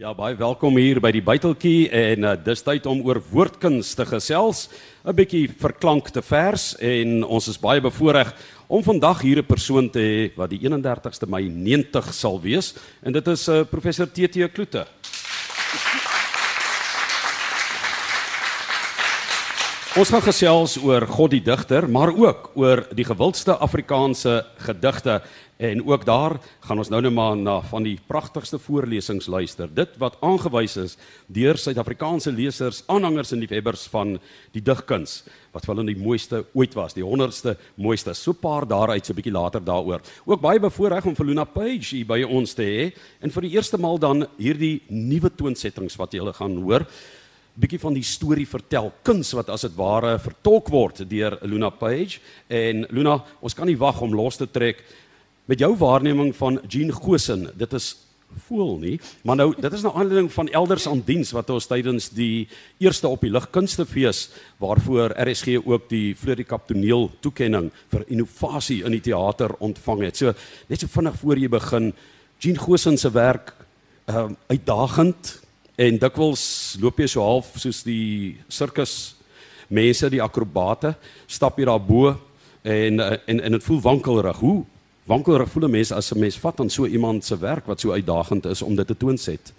[0.00, 4.06] Ja, baie welkom hier by die Byteltjie en uh, dis tyd om oor woordkuns te
[4.08, 4.70] gesels,
[5.04, 8.32] 'n bietjie verklankte vers en ons is baie bevoorreg
[8.66, 12.72] om vandag hier 'n persoon te hê wat die 31ste Mei 90 sal wees
[13.04, 14.86] en dit is uh, professor TT Kloete.
[19.98, 25.20] Ons gaan gesels oor God die digter, maar ook oor die gewildste Afrikaanse gedigte
[25.60, 29.68] En ook daar gaan ons nou net maar na van die pragtigste voorlesings luister.
[29.68, 30.94] Dit wat aangewys is
[31.28, 34.14] deur Suid-Afrikaanse lesers, aanhangers en liefhebbers van
[34.54, 35.18] die digkuns
[35.52, 38.14] wat vir hulle die mooiste ooit was, die 100ste mooiste.
[38.14, 40.00] So 'n paar daaruit so 'n bietjie later daaroor.
[40.24, 43.52] Ook baie bevoorreg om vir Luna Page hier by ons te hê en vir die
[43.52, 46.86] eerste maal dan hierdie nuwe toonsettings wat julle gaan hoor
[47.60, 52.20] bietjie van die storie vertel, kuns wat as dit ware vertolk word deur Luna Page
[52.48, 54.80] en Luna, ons kan nie wag om los te trek
[55.50, 57.96] met jou waarneming van Jean Gosen, dit is
[58.46, 58.92] voel nie,
[59.26, 62.46] maar nou dit is nou aanleiding van elders aan diens wat ons tydens die
[62.78, 64.28] eerste op die lig kunstefees
[64.62, 70.22] waarvoor RSG ook die Florikap toneel toekenning vir innovasie in die teater ontvang het.
[70.22, 70.36] So
[70.70, 71.92] net so vinnig voor jy begin,
[72.38, 73.56] Jean Gosen se werk
[74.06, 75.36] ehm uh, uitdagend
[75.74, 76.44] en dikwels
[76.80, 79.16] loop jy so half soos die sirkus
[79.68, 80.94] mense, die akrobate,
[81.26, 82.14] stap jy daar bo
[82.62, 84.38] en en en dit voel wankelrig.
[84.38, 84.60] Hoe
[85.10, 87.92] wankelrig voel 'n mens as 'n mens vat aan so iemand se werk wat so
[87.92, 89.52] uitdagend is om dit te toonset.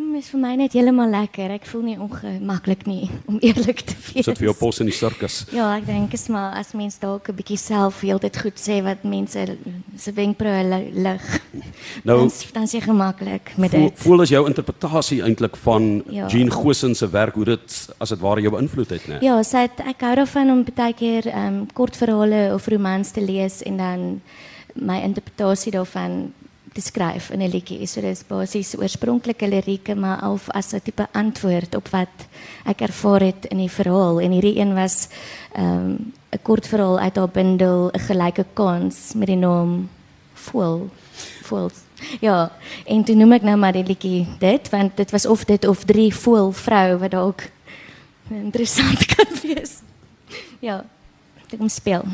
[0.00, 1.50] Mes vir my net heeltemal lekker.
[1.50, 4.24] Ek voel nie ongemaklik nie om eerlik te wees.
[4.24, 5.44] Sit vir jou pos in die sirkus.
[5.52, 9.04] Ja, ek dink is maar as mens dalk 'n bietjie self dit goed sê wat
[9.04, 9.56] mense
[9.96, 11.26] se wenkbroue lig.
[12.06, 13.98] Nou dan, dan is jy gemaklik met voel, dit.
[13.98, 16.26] Voel as jou interpretasie eintlik van ja.
[16.28, 19.18] Jean Gosen se werk hoe dit as dit ware jou beïnvloed het, né?
[19.20, 23.62] Ja, sê ek hou daarvan om baie keer ehm um, kortverhale of romans te lees
[23.62, 24.20] en dan
[24.80, 26.32] my interpretasie daarvan
[26.72, 27.86] te skryf in 'n liedjie.
[27.86, 32.28] So dis basies oorspronklike lirieke maar of as 'n tipe antwoord op wat
[32.64, 35.08] ek ervaar het in die verhaal en hierdie een was
[35.52, 39.88] ehm, 'n um, kort verhaal uit haar bundel 'n gelyke kans met die naam
[40.40, 40.88] Voel.
[41.42, 41.70] Voel.
[42.20, 42.52] Ja,
[42.86, 45.84] en toe noem ek nou maar die liedjie dit want dit was of dit of
[45.84, 47.44] drie voel vrou wat dalk
[48.30, 49.82] interessant kan wees.
[50.60, 50.84] Ja,
[51.50, 52.04] ek kom speel.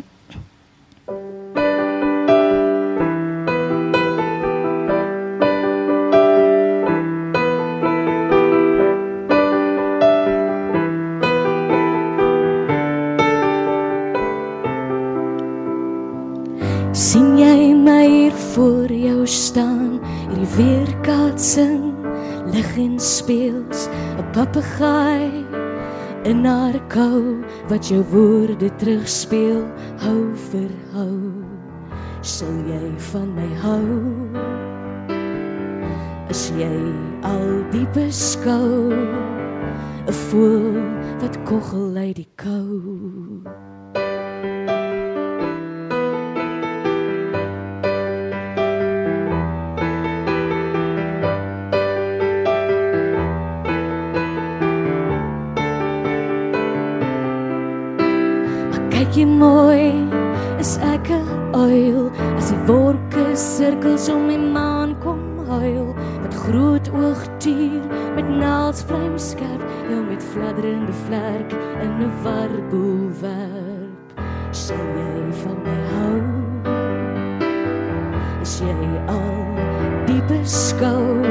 [1.07, 1.76] sien
[19.27, 21.95] staan hierdie weerkaatsing
[22.55, 23.89] lig en speels
[24.19, 25.45] 'n papegaai
[26.25, 29.65] in haar kou wat jou woorde terugspeel
[30.03, 31.47] hou vir hou
[32.27, 33.87] sal jy van my hou.
[36.27, 36.75] As jy
[37.23, 38.91] al die beskou
[40.07, 40.83] 'n voel
[41.23, 43.47] wat kogel uit die kou
[59.15, 59.93] jy mooi
[60.59, 62.11] is ek 'n uil.
[62.39, 67.83] As die wolke sirkels om my maan kom huil met groot oog tuur
[68.15, 71.53] met naels vlam skerp jou met fladderende vlerk
[71.85, 74.07] in 'n warboel werp.
[74.51, 76.23] Sal jy van my hou?
[78.41, 79.45] As jy al
[80.07, 81.23] die beskou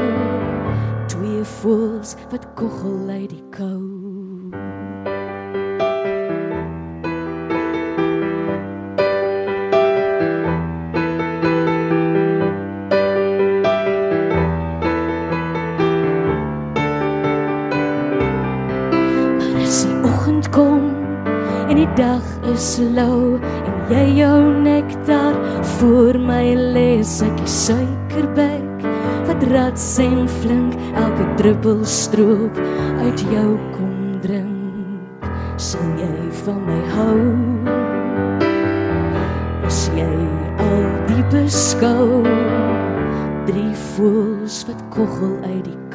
[1.06, 3.95] twee voels wat kogel uit die kou
[23.90, 25.34] jy jou nektar
[25.78, 27.20] voor my lees?
[27.22, 28.86] Ek suikerbek
[29.26, 32.58] wat rats en flink elke druppel stroop
[33.02, 35.30] uit jou kom drink.
[35.56, 36.12] Sal jy
[36.42, 37.22] van my hou?
[39.66, 40.10] As jy
[40.62, 42.22] al die beskou
[43.46, 45.85] drie voels wat kogel uit die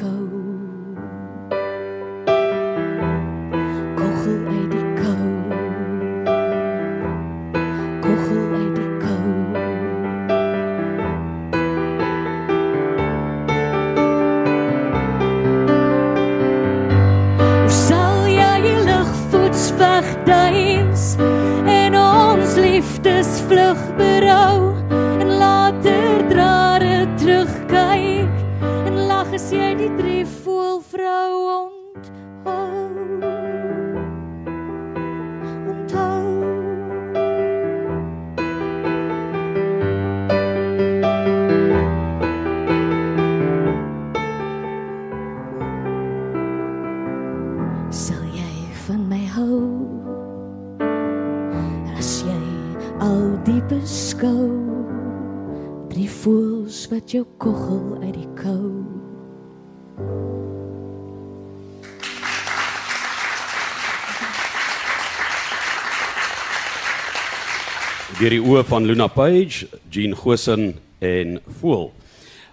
[68.22, 71.88] deur die oë van Luna Page, Jean Gosen en Voel.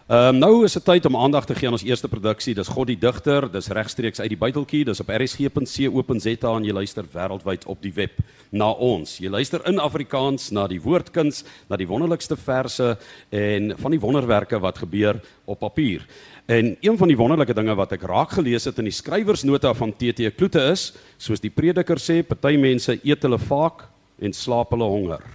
[0.09, 2.55] Ehm um, nou is dit tyd om aandag te gee aan ons eerste produksie.
[2.57, 3.45] Dis God die digter.
[3.53, 4.87] Dis regstreeks uit die buiteltjie.
[4.89, 8.17] Dis op rsg.co.za en jy luister wêreldwyd op die web
[8.49, 9.19] na ons.
[9.21, 12.95] Jy luister in Afrikaans na die woordkuns, na die wonderlikste verse
[13.29, 16.07] en van die wonderwerke wat gebeur op papier.
[16.47, 19.93] En een van die wonderlike dinge wat ek raak gelees het in die skrywersnota van
[19.93, 23.85] TT Kloete is, soos die prediker sê, party mense eet hulle vaak
[24.17, 25.35] en slaap hulle honger.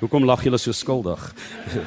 [0.00, 1.20] Hoekom lag julle so skuldig?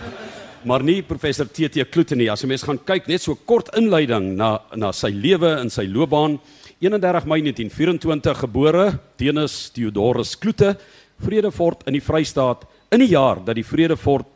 [0.70, 2.30] maar nie professor TT Kloete nie.
[2.32, 5.86] As jy mens gaan kyk net so kort inleiding na na sy lewe en sy
[5.90, 6.40] loopbaan.
[6.84, 8.86] 31 Mei 1924 gebore,
[9.18, 10.76] Tenus Theodorus Kloete,
[11.24, 14.28] Vredefort in die Vrystaat in die jaar dat die Vredefort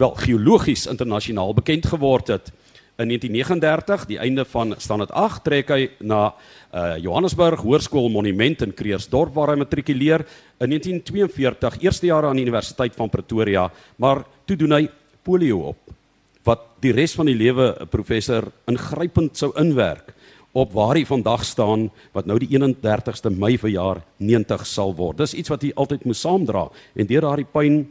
[0.00, 2.52] wel geologies internasionaal bekend geword het.
[3.00, 8.74] In 1939, die einde van standaard 8, trek hy na uh, Johannesburg Hoërskool Monument in
[8.76, 10.26] Creersdorp waar hy matrikuleer.
[10.60, 14.82] In 1942, eerste jaar aan die Universiteit van Pretoria, maar toe doen hy
[15.24, 15.96] polio op
[16.44, 20.12] wat die res van die lewe 'n professor ingrypend sou inwerk
[20.52, 25.18] op waar hy vandag staan wat nou die 31ste Mei verjaar 90 sal word.
[25.18, 27.86] Dis iets wat hy altyd moes saamdra en deur daardie pyn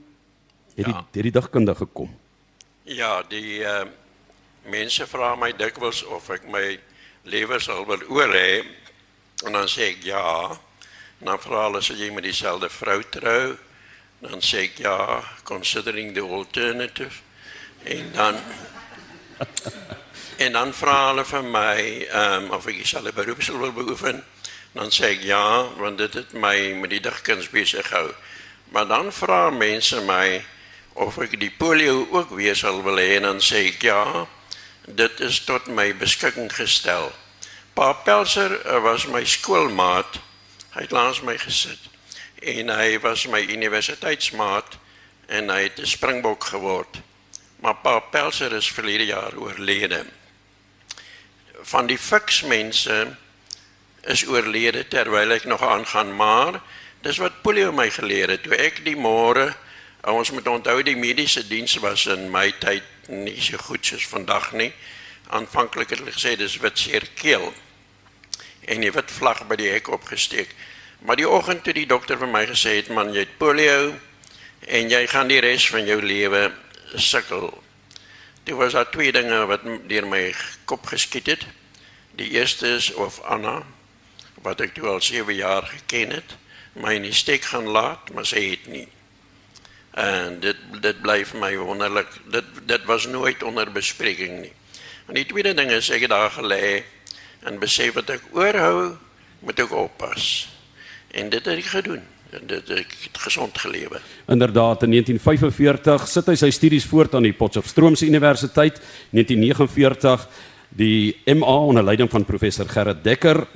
[0.76, 1.06] het hy ja.
[1.14, 2.10] deur die digkunde gekom.
[2.84, 3.86] Ja, die uh,
[4.66, 6.80] mense vra my dikwels of ek my
[7.30, 8.64] lewe sal wil oor hê
[9.46, 10.24] en dan sê ek ja.
[11.20, 13.58] Dan vra hulle as jy met dieselfde vrou trou
[14.20, 17.22] dan sê ek ja, considering the alternative.
[17.84, 18.36] En dan
[20.44, 21.80] en dan vra hulle vir my
[22.12, 24.24] um, of ek dieselfde beroep sal wil beoefen.
[24.76, 25.44] Dan sê ek ja,
[25.80, 28.12] want dit het my met die digkuns besig gehou.
[28.76, 30.42] Maar dan vra mense my
[31.00, 34.04] of ek die polio ook weer sal wil hê en dan sê ek ja,
[34.96, 37.12] dit is tot my beskikking gestel.
[37.74, 40.20] Pa Pelser was my skoolmaat.
[40.74, 41.88] Hy het langs my gesit
[42.40, 44.78] en hy was my universiteitsmaat
[45.28, 47.02] en hy het 'n springbok geword.
[47.60, 50.06] Maar pa Pelser is verlede jaar oorlede.
[51.62, 53.16] Van die fiks mense
[54.02, 56.62] is oorlede terwyl ek nog aangaan, maar
[57.02, 58.44] dis wat polio my geleer het.
[58.44, 59.56] Toe ek die môre
[60.08, 64.52] ons moet onthou die mediese diens was in my tyd nie so goed soos vandag
[64.54, 64.72] nie.
[65.30, 67.52] Aanvanklik het hulle gesê dis wit seerkeel
[68.70, 70.52] en die wit vlag by die hek opgesteek.
[71.06, 73.94] Maar die oggend toe die dokter vir my gesê het man jy het polio
[74.68, 76.50] en jy gaan die res van jou lewe
[76.96, 77.50] sukkel.
[78.44, 80.24] Dit was al twee dinge wat deur my
[80.66, 81.46] kop geskiet het.
[82.18, 83.62] Die eerste is of Anna
[84.44, 86.36] wat ek toe al 7 jaar geken het,
[86.80, 88.88] my in die steek gaan laat, maar sy het nie.
[90.00, 92.14] En dit dit bly vir my wonderlik.
[92.32, 94.54] Dit dit was nooit onder bespreking nie.
[95.10, 96.84] En die tweede ding is ek het daar gelê
[97.48, 98.96] en besef wat ek oorhou
[99.44, 100.48] moet ek oppas.
[101.12, 102.04] En dit het ek gedoen.
[102.30, 102.94] En dit het ek
[103.26, 104.00] gesond gelewe.
[104.30, 108.78] Inderdaad in 1945 sit hy sy studies voort aan die Potchefstroomse Universiteit.
[109.18, 110.28] 1949
[110.70, 113.48] die MA onder leiding van professor Gerrit Dekker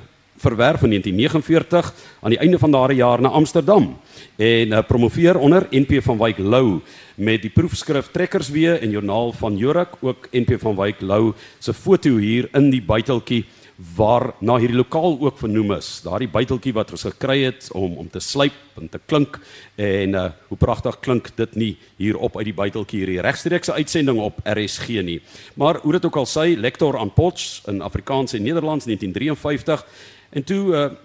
[0.44, 3.94] verwerf in 1949 aan die einde van daardie jaar na Amsterdam
[4.36, 6.80] en uh, promoveer onder NP van Wyk Lou
[7.16, 12.16] met die proefskrif Trekkerswee en Joernaal van Jorik ook NP van Wyk Lou se foto
[12.18, 13.44] hier in die buiteltjie
[13.96, 15.88] waar na hierdie lokaal ook vernoem is.
[16.04, 19.40] Daardie buiteltjie wat ons gekry het om om te slyp en te klink
[19.74, 24.20] en uh hoe pragtig klink dit nie hier op uit die buiteltjie hierdie regstreekse uitsending
[24.22, 25.20] op RSG nie.
[25.58, 29.82] Maar hoe dit ook al sê, lektor aan Potch in Afrikaans en Nederlands 1953
[30.34, 30.96] en toe 'n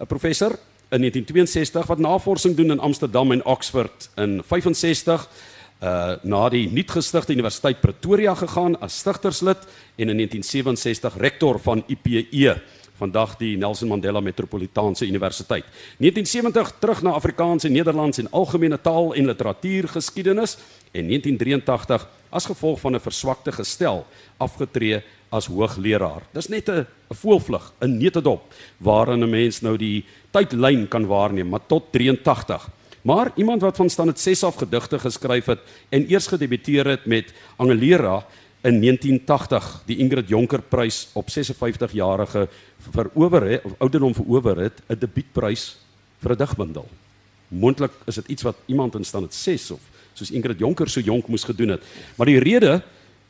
[0.00, 0.50] uh, professor
[0.90, 5.28] in 1962 wat navorsing doen in Amsterdam en Oxford in 65
[5.82, 9.60] uh na die nuutgestigte Universiteit Pretoria gegaan as stigterslid
[9.96, 12.56] en in 1967 rektor van IPE,
[12.98, 15.64] vandag die Nelson Mandela Metropolitaanse Universiteit.
[16.02, 20.56] 1970 terug na Afrikaans en Nederlands en algemene taal en literatuur geskiedenis
[20.90, 26.22] en 1983 as gevolg van 'n verswakte gestel afgetree as hoogleraar.
[26.32, 28.42] Dis net 'n voelvlug, 'n netedop
[28.78, 32.70] waarin 'n mens nou die tydlyn kan waarneem, maar tot 83
[33.08, 37.32] Maar iemand wat van standaard 6 af gedigte geskryf het en eers gedebuteer het met
[37.56, 38.26] Angelera
[38.60, 42.48] in 1980 die Ingrid Jonker Prys op 56 jarige
[42.90, 45.78] verower het of ouderdom verower het 'n debuutprys
[46.18, 46.88] vir 'n digbundel.
[47.48, 49.80] Moontlik is dit iets wat iemand in stand 6 of
[50.12, 51.82] soos Ingrid Jonker so jonk moes gedoen het.
[52.14, 52.82] Maar die rede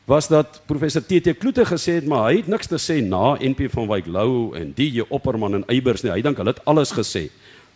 [0.09, 3.67] was dat professor TT Kloete gesê het maar hy het niks te sê na NP
[3.69, 6.09] van Wyk Lou en DJ Opperman en Eybers nie.
[6.09, 7.27] Hy dink hulle het alles gesê.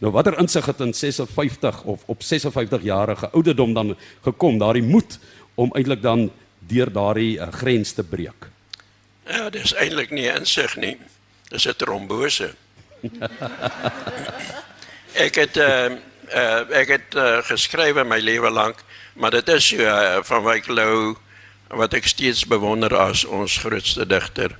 [0.01, 3.93] Nou watter insig het in 56 of op 56 jarige ouderdom dan
[4.25, 5.19] gekom, daardie moed
[5.55, 6.31] om eintlik dan
[6.65, 8.49] deur daardie uh, grens te breek.
[9.29, 10.97] Ja, dis eintlik nie insig nie.
[11.53, 12.49] Dis 'n trombose.
[15.27, 15.93] ek het uh,
[16.33, 18.81] uh, ek het uh, geskryf my lewe lank,
[19.13, 21.13] maar dit is uh, van Wyk Lou
[21.77, 24.55] wat ek steeds bewonder as ons grootste digter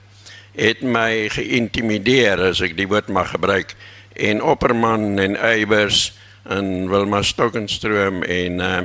[0.53, 3.73] het my geïntimideer as ek die woord mag gebruik
[4.13, 6.11] en Opperman en Eybers
[6.49, 8.81] en Wilma Stokkenstroom en uh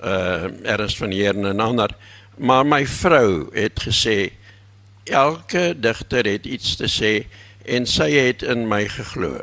[0.00, 1.92] uh Ernst van Heerden en ander
[2.40, 4.30] maar my vrou het gesê
[5.04, 7.12] elke digter het iets te sê
[7.68, 9.42] en sy het in my geglo.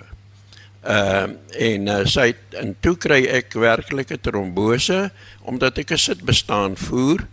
[0.88, 5.10] Uh en uh, sy en toe kry ek werklike trombose
[5.44, 7.28] omdat ek 'n sit bestaan voer.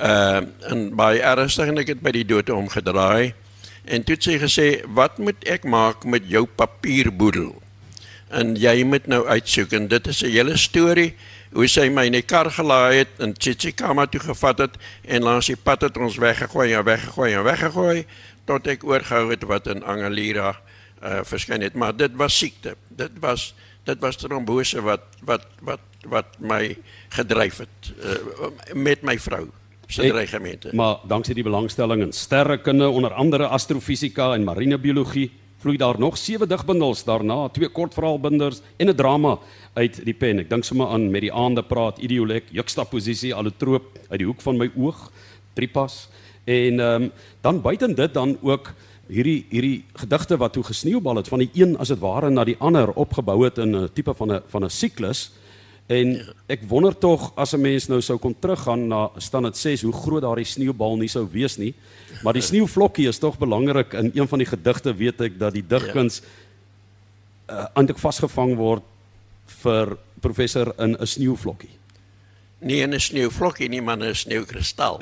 [0.00, 0.40] Uh
[0.72, 3.34] en baie ernstig en ek het by die dood omgedraai.
[3.84, 7.62] En toe het sy gesê, "Wat moet ek maak met jou papierboedel?"
[8.30, 11.14] En jy moet nou uitsoek en dit is 'n hele storie
[11.52, 15.46] hoe sy my in die kar gelaai het en Chichikama toe gevat het en langs
[15.46, 18.06] die pad het ons weggegooi en weggegooi en weggegooi
[18.44, 20.60] tot ek oorgehou het wat in Angelira
[21.02, 21.74] uh, verskyn het.
[21.74, 22.76] Maar dit was siekte.
[22.88, 23.54] Dit was
[23.84, 26.76] dit was trombose wat wat wat wat my
[27.08, 29.50] gedryf het uh, met my vrou
[29.92, 30.70] se dreigemente.
[30.72, 35.30] Maar danksy die belangstelling in sterrekunde, onder andere astrofisika en marinebiologie,
[35.60, 39.38] vloei daar nog sewe digbundels daarna, twee kortverhaalbinders en 'n drama
[39.74, 40.38] uit die pen.
[40.38, 44.56] Ek dink sommer aan met die aande praat, idiolek, juxtaposisie, allotroop uit die hoek van
[44.56, 45.10] my oog,
[45.54, 46.08] tripas.
[46.44, 48.72] En ehm um, dan buiten dit dan ook
[49.10, 52.56] hierdie hierdie gedigte wat toe gesneeubal het van die een as dit ware na die
[52.58, 55.30] ander opgebou het in 'n tipe van 'n van 'n siklus.
[55.90, 56.12] En
[56.46, 60.22] ek wonder tog as 'n mens nou sou kon teruggaan na standaard 6 hoe groot
[60.22, 61.74] daardie sneeubal nie sou wees nie.
[62.22, 65.66] Maar die sneeuvlokkie is tog belangrik in een van die gedigte weet ek dat die
[65.66, 66.22] digkuns
[67.50, 68.82] uh, eintlik vasgevang word
[69.62, 71.74] vir professor in 'n sneeuvlokkie.
[72.60, 75.00] Nie in 'n sneeuvlokkie nie, maar 'n sneeukristal.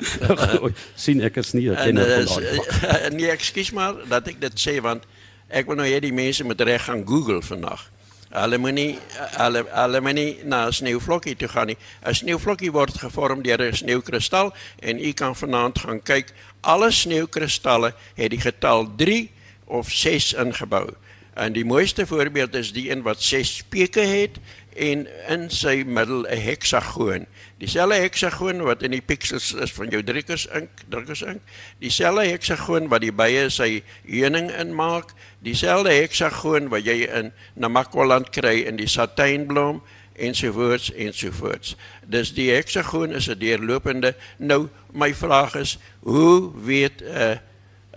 [0.95, 3.09] sien ek is nie 'n kenner van daai.
[3.17, 5.03] Nee, ekskuus maar dat ek dit sê want
[5.47, 7.91] ek wil nou hê die mense moet reg gaan Google vandag.
[8.29, 8.99] Hulle moenie
[9.39, 11.77] hulle hulle moenie na 'n sneeuvlokkie toe gaan nie.
[12.05, 16.33] 'n Sneeuvlokkie word gevorm deur 'n sneeukristal en u kan vanaand gaan kyk.
[16.61, 19.31] Alle sneeukristalle het die getal 3
[19.65, 20.93] of 6 ingebou.
[21.33, 24.37] En die mooiste voorbeeld is die een wat 6 speke het
[24.79, 27.25] en in sy middel 'n heksagoon.
[27.57, 31.41] Dieselfde heksagoon wat in die pixels is van jou drukkers ink, drukkers ink.
[31.79, 35.11] Dieselfde heksagoon wat die bye sy heuning inmaak
[35.43, 39.81] dieselfde heksagoon wat jy in Namakwaland kry in die satijnblom
[40.15, 41.75] ensovoorts ensovoorts.
[42.07, 44.15] Dus die heksagoon is 'n deurlopende.
[44.37, 47.39] Nou my vraag is, hoe weet 'n 'n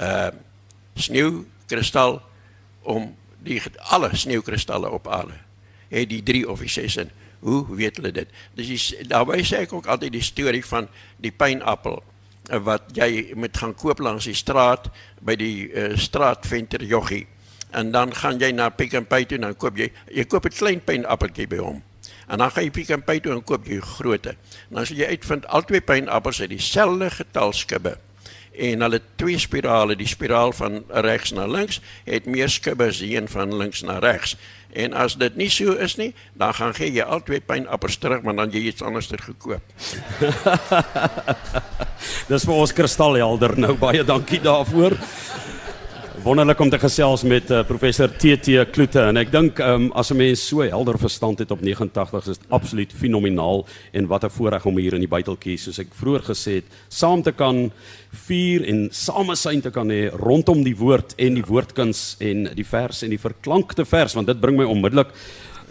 [0.03, 0.29] uh,
[0.95, 2.23] sneeukristal
[2.83, 5.52] om die alle sneeukristalle op aarde
[5.93, 7.13] het die 3 of die 6 in?
[7.43, 8.29] Hoe weet hulle dit?
[8.57, 10.89] Dis daarbey sê ek ook altyd die storie van
[11.23, 12.01] die pynappel
[12.67, 14.89] wat jy moet gaan koop langs die straat
[15.23, 17.27] by die uh, straatventer joggie
[17.73, 20.47] en dan gaan jy na Pick n Pay toe en dan koop jy jy koop
[20.47, 21.83] 'n klein pynappeltjie by hom.
[22.29, 24.37] En dan gaan jy Pick n Pay toe en koop jy grootte.
[24.71, 27.99] En dan sal jy uitvind al twee pynappels het dieselfde getal skibbe.
[28.53, 33.15] En hulle twee spirale, die spiraal van regs na links het meer skibbe as die
[33.17, 34.37] een van links na regs.
[34.73, 38.23] En as dit nie so is nie, dan gaan gee jy al twee pynappels terug,
[38.25, 39.65] maar dan jy iets anders ter gekoop.
[42.31, 44.97] Dis vir ons kristalhelder nou baie dankie daarvoor
[46.23, 49.01] wonderlik om te gesels met uh, professor TT Kloete.
[49.11, 52.47] En ek dink um, as 'n mens so helder verstand het op 89 is dit
[52.49, 56.53] absoluut fenomenaal en wat 'n voorreg om hier in die buiteltjie soos ek vroeër gesê
[56.63, 57.73] het saam te kan
[58.27, 63.03] vier en samesyn te kan hê rondom die woord en die woordkuns en die vers
[63.03, 65.11] en die verklankte vers want dit bring my onmiddellik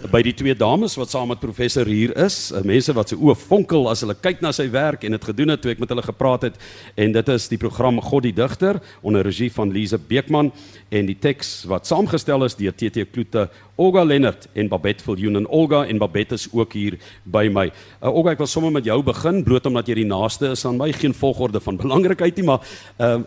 [0.10, 3.36] by die twee dames wat saam met professor hier is, eh, mense wat se oë
[3.38, 6.01] fonkel as hulle kyk na sy werk en dit gedoen het toe ek met hulle
[6.01, 6.55] gepraat het
[6.98, 10.51] en dit is die program God die digter onder regie van Lise Beekman
[10.89, 15.48] en die teks wat saamgestel is deur TT Kloete, Olga Lennard en Babette Viljoen en
[15.48, 17.67] Olga en Babette is ook hier by my.
[18.01, 20.77] Uh, Olga, ek wil sommer met jou begin bloot omdat jy die naaste is aan
[20.77, 22.65] my, geen volgorde van belangrikheid nie, maar
[23.00, 23.22] uh,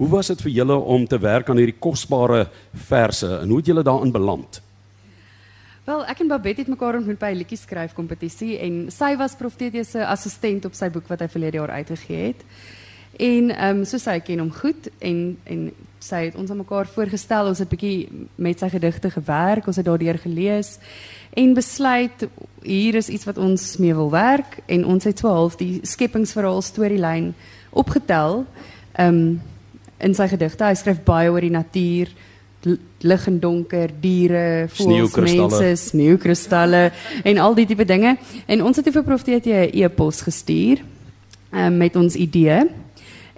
[0.00, 2.46] hoe was dit vir julle om te werk aan hierdie kosbare
[2.88, 4.62] verse en hoe het julle daarin beland?
[5.90, 9.34] Wel, ek en Babette het mekaar ontmoet by 'n liedjie skryf kompetisie en sy was
[9.34, 12.44] Prof TT se assistent op sy boek wat hy verlede jaar uitgegee het.
[13.18, 16.86] En ehm um, so sy ken hom goed en en sy het ons aan mekaar
[16.86, 17.46] voorgestel.
[17.46, 20.78] Ons het bietjie met sy gedigte gewerk, ons het daardeur gelees
[21.34, 22.28] en besluit
[22.62, 26.62] hier is iets wat ons mee wil werk en ons het so half die skepingsverhaal
[26.62, 27.34] storielyn
[27.70, 28.46] opgetel.
[28.92, 29.40] Ehm um,
[29.98, 32.08] in sy gedigte, hy skryf baie oor die natuur,
[33.00, 36.90] lig en donker, diere, voëls, mense, sneeukristalle
[37.24, 38.16] en al die tipe dinge.
[38.46, 40.84] En ons het vir Prof TT 'n e-pos gestuur
[41.52, 42.68] um, met ons idee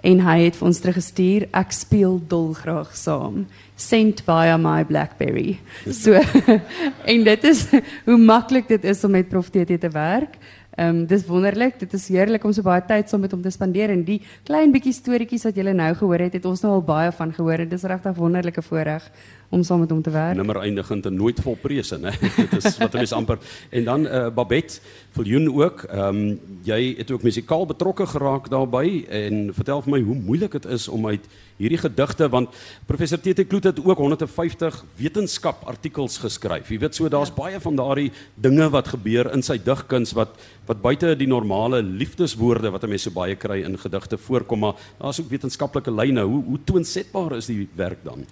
[0.03, 3.45] en hy het vir ons teruggestuur ek speel dolgraag saam.
[3.75, 5.59] Sent via my blackberry.
[5.91, 6.19] So
[7.11, 7.67] en dit is
[8.07, 10.35] hoe maklik dit is om met prof TT te werk
[10.73, 13.51] Ehm um, dis wonderlik, dit is heerlik om so baie tyd saam met hom te
[13.53, 16.81] spandeer en die klein bietjie storieetjies wat julle nou gehoor het, het ons nou al
[16.87, 19.05] baie van gehoor en dis regtig wonderlike voorreg
[19.53, 20.37] om saam met hom te werk.
[20.39, 22.15] Nimmer eindigend en nooit vol prese, né?
[22.41, 23.37] dit is wat is amper.
[23.69, 24.81] En dan eh uh, Babette,
[25.13, 25.83] Viljoen ook.
[25.83, 30.51] Ehm um, jy het ook musikaal betrokke geraak daarbey en vertel vir my hoe moeilik
[30.51, 31.27] dit is om uit
[31.63, 32.53] hierdie gedigte want
[32.89, 36.69] professor TT Kloet het ook 150 wetenskap artikels geskryf.
[36.71, 37.39] Jy weet so daar's ja.
[37.39, 40.35] baie van daardie dinge wat gebeur in sy digkuns wat
[40.67, 44.75] wat buite die normale liefdeswoorde wat 'n mens so baie kry in gedigte voorkom, maar
[44.99, 46.21] daar's ook wetenskaplike lyne.
[46.21, 48.25] Hoe hoe toonsetbaar is die werk dan?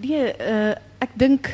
[0.00, 1.48] Nee, uh, ek dink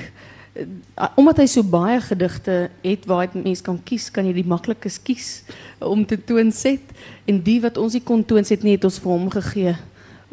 [0.55, 4.99] uh, omdat hy so baie gedigte het waar mens kan kies, kan jy die maklikes
[5.03, 5.45] kies
[5.79, 6.81] om te toonset
[7.27, 9.77] en die wat ons nie kon toonset nie het ons vir hom gegee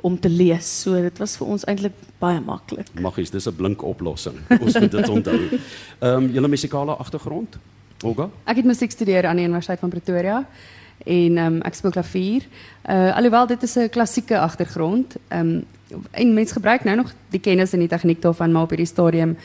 [0.01, 0.81] om te lees.
[0.81, 2.89] So dit was vir ons eintlik baie maklik.
[3.01, 4.37] Maggies, dis 'n blink oplossing.
[4.63, 5.39] Ons moet dit onthou.
[5.99, 7.57] Ehm um, julle musikale agtergrond?
[8.03, 8.29] Olga?
[8.45, 10.45] Ek het musiek gestudeer aan die Universiteit van Pretoria
[11.05, 12.47] en ehm um, ek speel klavier.
[12.89, 15.15] Uh alhoewel dit is 'n klassieke agtergrond.
[15.27, 15.65] Ehm um,
[16.11, 19.37] en mense gebruik nou nog die kennis en die tegniek daarvan maar op hierdie stadium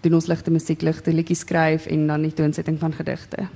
[0.00, 3.48] doen ons ligte musiek, ligte liedjies skryf en dan die toonsetting van gedigte.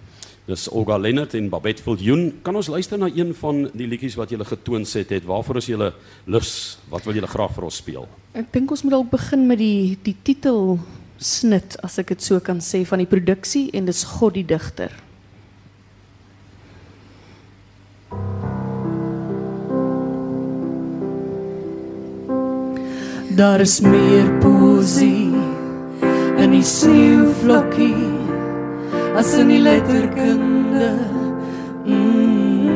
[0.42, 2.32] Dis Olga Lennert en Babette Viljoen.
[2.42, 5.22] Kan ons luister na een van die liedjies wat julle getoon het het?
[5.24, 5.92] Waarvoor is julle
[6.26, 6.78] lus?
[6.90, 8.08] Wat wil julle graag vir ons speel?
[8.34, 10.80] Ek dink ons moet dalk begin met die die titel
[11.22, 14.90] snit as ek dit so kan sê van die produksie en dis God die digter.
[23.32, 25.30] Daar is meer poesie
[26.42, 28.11] in die sneeuvlokkie
[29.16, 30.90] as in die letterkunde.
[31.84, 32.72] Mm.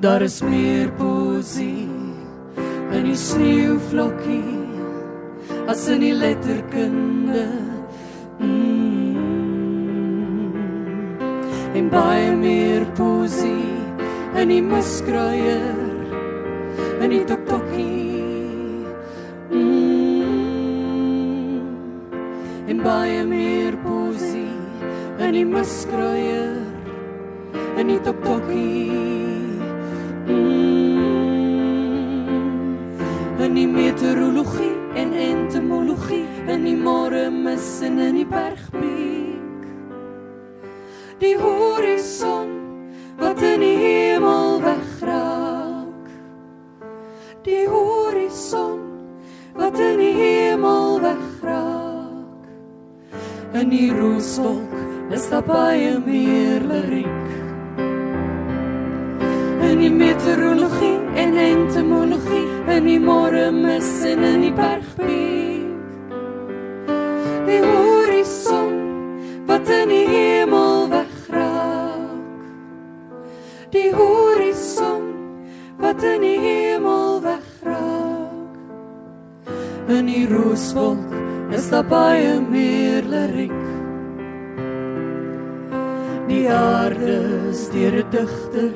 [0.00, 1.88] Daar is meer poesie
[2.92, 4.58] in die sneeuvlokkie
[5.66, 7.46] as in die letterkunde.
[8.38, 9.16] Mm.
[11.74, 13.66] En baie meer poesie
[14.38, 15.88] in die muskruier
[16.98, 17.24] in die
[53.58, 54.74] in die rooswolk
[55.10, 57.30] is daar baie meer liriek.
[59.68, 65.66] In die meteorologie en entomologie in die môre mis en in die bergpiek.
[67.48, 68.74] Die horison
[69.50, 72.44] wat in die hemel wegraak.
[73.74, 75.08] Die horison
[75.82, 78.54] wat in die hemel wegraak.
[79.98, 81.27] In die rooswolk
[81.68, 83.64] is daar baie meer liriek
[86.28, 87.16] die aarde
[87.50, 88.72] is deur 'n digter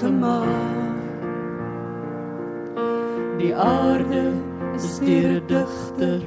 [0.00, 0.98] gemaak.
[3.38, 4.24] Die aarde
[4.74, 6.20] is deur 'n digter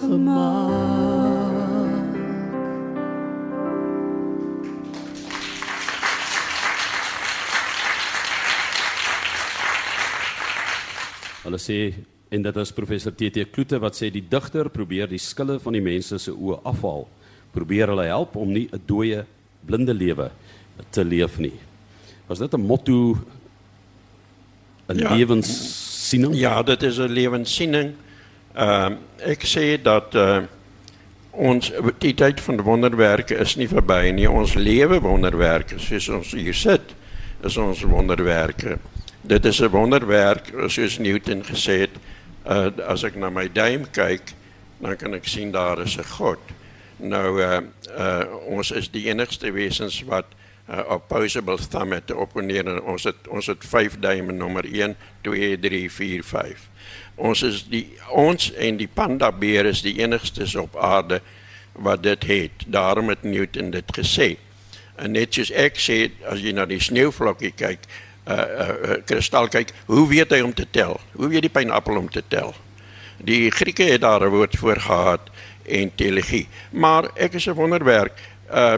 [0.00, 0.90] gemaak.
[11.44, 11.78] Hulle sê
[12.32, 15.84] en dit is professor TT Kloete wat sê die digter probeer die skille van die
[15.84, 17.04] mense se oë afhaal.
[17.52, 19.24] Probeer hulle help om nie 'n dooie
[19.66, 20.30] blinde lewe
[20.90, 21.58] te leef nie.
[22.26, 23.18] Was dit 'n motto
[24.88, 25.14] 'n ja.
[25.14, 26.34] lewenssiening?
[26.34, 27.92] Ja, dit is 'n lewenssiening.
[28.54, 30.42] Ehm uh, ek sê dat uh,
[31.30, 34.30] ons die tyd van wonderwerke is nie verby nie.
[34.30, 36.94] Ons lewe wonderwerke, soos ons hier sit,
[37.44, 38.78] is ons wonderwerke.
[39.20, 41.96] Dit is 'n wonderwerk soos Newton gesê het.
[42.42, 44.32] Uh, as ek na my duim kyk,
[44.82, 46.42] dan kan ek sien daar is 'n God.
[46.98, 47.60] Nou uh,
[47.98, 50.26] uh, ons is die enigste wesens wat
[50.70, 55.58] uh, opposable thumb het opponeer en ons het ons het 5 duim nommer 1 2
[55.58, 56.68] 3 4 5.
[57.14, 61.20] Ons is die ons en die panda beer is die enigstes op aarde
[61.72, 62.64] wat dit het.
[62.66, 64.36] Daarom het Newton dit gesê.
[64.96, 67.86] En net soos ek sê as jy na die sneeuvlokkie kyk,
[68.26, 71.00] uh uh, uh kristal kyk, hoe weet hy om te tel?
[71.12, 72.54] Hoe weet die pineappel om te tel?
[73.22, 75.30] Die Grieke het daar 'n woord voor gehad
[75.62, 76.48] intelligie.
[76.70, 78.18] Maar ek is 'n wonderwerk.
[78.54, 78.74] Uh,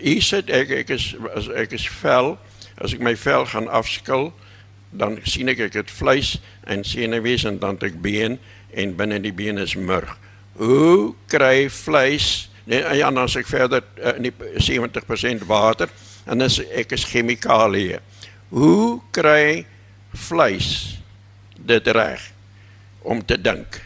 [0.00, 2.38] hier sit ek ek is as ek is vel,
[2.78, 4.32] as ek my vel gaan afskil,
[4.90, 8.38] dan sien ek ek het vleis en senuwees en dan het ek been
[8.72, 10.16] en binne die been is murg.
[10.56, 15.88] Hoe kry vleis nee ja dan as ek verder uh, in die 70% water
[16.26, 18.00] en dan ek is chemikalieë.
[18.48, 19.66] Hoe kry
[20.14, 20.98] vleis
[21.56, 22.22] dit reg
[23.02, 23.80] om te dink,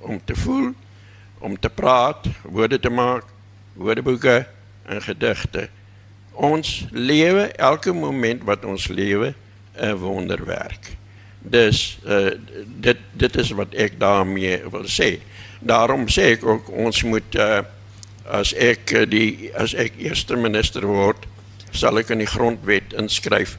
[0.00, 0.72] om te voel,
[1.38, 3.24] om te praat, woorde te maak,
[3.72, 4.46] woordeboeke
[4.88, 5.68] en gedigte.
[6.32, 9.34] Ons lewe elke moment wat ons lewe
[9.76, 10.96] 'n wonderwerk.
[11.38, 12.30] Dus uh,
[12.66, 15.20] dit dit is wat ek daarmee wil sê.
[15.60, 17.64] Daarom sê ek ook ons moet uh,
[18.28, 21.26] as ek die as ek eerste minister word,
[21.70, 23.58] sal ek in die grondwet inskryf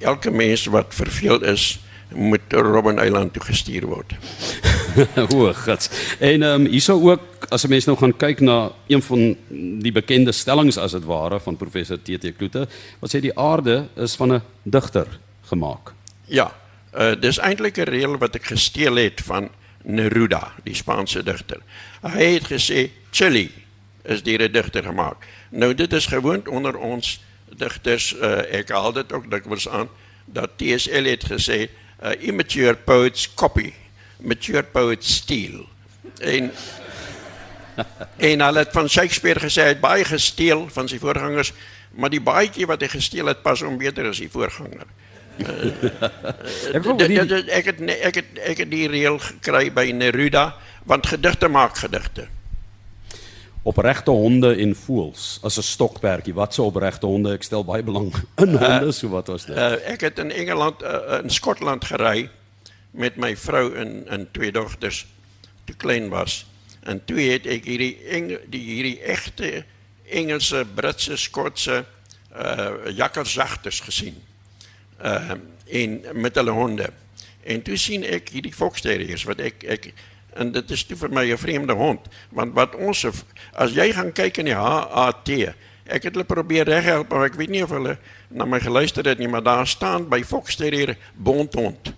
[0.00, 1.78] elke mens wat verveeld is
[2.14, 4.14] moet Robben Eiland toe gestuur word.
[5.34, 5.90] o, gats.
[6.18, 9.36] En ehm um, hierso ook as 'n mens nou gaan kyk na een van
[9.82, 14.14] die bekende stellings as dit ware van professor TT Kloete, wat sê die aarde is
[14.14, 15.06] van 'n digter
[15.42, 15.92] gemaak.
[16.24, 16.52] Ja,
[16.98, 19.48] uh, dis eintlik 'n reël wat ek gesteel het van
[19.82, 21.60] Neruda, die Spaanse digter.
[22.02, 23.50] Hy het gesê Chili
[24.04, 25.26] is deur 'n digter gemaak.
[25.50, 27.20] Nou dit is gewoond onder ons
[27.62, 29.88] uh, ek haal dit ook dikwels aan
[30.24, 30.88] dat T.S.
[30.88, 31.68] Eliot gesê
[32.02, 33.72] uh, immature poets copy,
[34.20, 35.66] mature poets steal.
[36.20, 36.52] En
[38.30, 41.52] en hulle het van Shakespeare gesê hy het baie gesteel van sy voorgangers,
[41.98, 44.86] maar die baadjie wat hy gesteel het pas om beter as die voorganger.
[46.74, 50.50] Ek het ek het ek het die reël gekry by Neruda
[50.88, 52.26] want gedigte maak gedigte.
[53.68, 56.34] Opregte honde en voëls as 'n stokperdjie.
[56.34, 57.34] Wat se opregte honde?
[57.36, 59.56] Ek stel baie belang in uh, honde, so wat was dit?
[59.56, 62.30] Uh, ek het in Engeland uh, in Skotland gery
[62.90, 65.06] met my vrou en en twee dogters
[65.64, 66.46] toe klein was.
[66.88, 69.64] En toe het ek hierdie eng, die hierdie egte
[70.08, 71.84] Engelse, Britse, Skotse
[72.32, 74.16] uh jakkersagters gesien.
[75.02, 75.36] Uh
[75.68, 76.88] en met hulle honde.
[77.44, 79.92] En toe sien ek hierdie fox terriers wat ek ek
[80.34, 82.00] en dit is toe vir my 'n vreemde hond.
[82.30, 83.06] Want wat ons
[83.52, 85.54] as jy gaan kyk in die HAT
[85.88, 87.96] ek het hulle probeer reghelp maar ek weet nie of hulle
[88.28, 91.92] na my geluister het nie maar daar staan by Fox Terrier bondhond.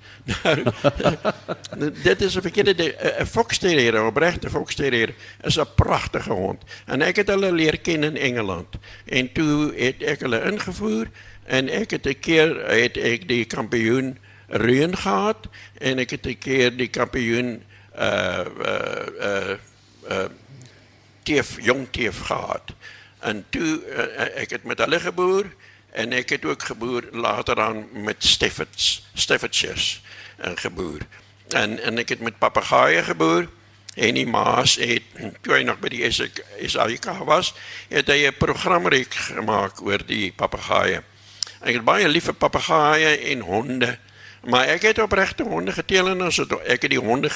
[1.80, 2.74] Nou, dit is 'n verkeerde
[3.20, 6.62] 'n Fox Terrier 'n opregte Fox Terrier is 'n pragtige hond.
[6.86, 8.78] En ek het hulle leer in Engeland.
[9.06, 11.06] En toe het ek hulle ingevoer
[11.46, 16.38] en ek het 'n keer het ek die kampioen reën gehad en ek het 'n
[16.38, 17.62] keer die kampioen
[17.98, 19.56] uh uh
[20.10, 20.28] uh,
[21.26, 22.72] uh jong teef gehad.
[23.20, 25.46] En toe uh, ek het met hulle geboer
[25.92, 30.02] en ek het ook geboer later aan met Steffens, Steffensjes
[30.36, 31.00] en geboer.
[31.48, 33.48] En en ek het met papegaaie geboer
[33.94, 35.02] en die maas het
[35.42, 37.54] toe hy nog by die SAIK was,
[37.88, 41.02] het hy 'n programreek gemaak oor die papegaaie.
[41.60, 43.98] Ek het baie lief vir papegaaie en honde.
[44.40, 47.28] Maar ek het opregte honde geteel en ons het ek het die honde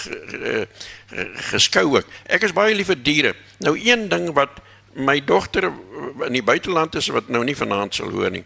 [1.52, 2.06] geskou ook.
[2.24, 3.34] Ek is baie lief vir diere.
[3.60, 4.62] Nou een ding wat
[4.94, 5.68] my dogter
[6.26, 8.44] in die buiteland is wat nou nie vanaand sal hoor nie.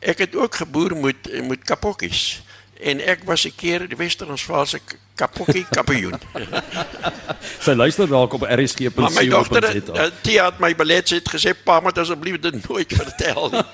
[0.00, 2.42] Ek het ook geboer met met kapokkies
[2.80, 4.80] en ek was 'n keer die Westerlandsvaalse
[5.20, 6.16] kapokkie kampioen.
[7.64, 9.00] Sy luister dalk op RSG.co.za.
[9.00, 12.94] Maar my dogter uh, Tia het my belet het gesê pa moet asseblief dit nooit
[13.00, 13.64] vertel nie.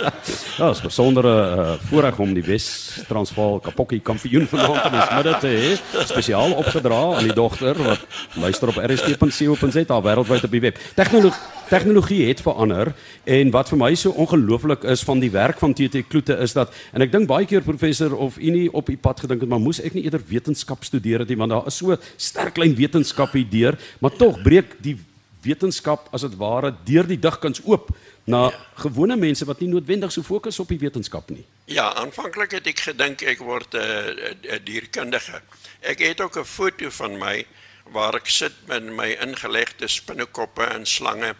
[0.58, 5.34] ja, is 'n besondere uh, voorreg om die Wes-Transvaal kapokkie kampioen vanaand in ons midde
[5.42, 10.78] te hê, spesiaal opgedra aan die dogter wat luister op RSG.co.za wêreldwyd op die web.
[10.94, 12.92] Tegnologie tegnologie het verander
[13.24, 16.72] en wat vir my so ongelooflik is van die werk van TT Kloete is dat
[16.92, 19.62] en ek dink baie keer professor of u nie op u pad gedink het maar
[19.62, 23.32] moes ek nie eerder wetenskap studeer het nie want daar is so sterk klein wetenskap
[23.32, 24.96] hier deur, maar tog breek die
[25.44, 27.90] wetenskap as dit ware deur die digkuns oop
[28.24, 28.60] na ja.
[28.80, 31.44] gewone mense wat nie noodwendig so fokus op die wetenskap nie.
[31.68, 35.42] Ja, aanvanklik het ek gedink ek word 'n uh, uh, dierkundige.
[35.80, 37.44] Ek het ook 'n foto van my
[37.92, 41.34] waar ek sit met my ingelegde spinnekoppe en slange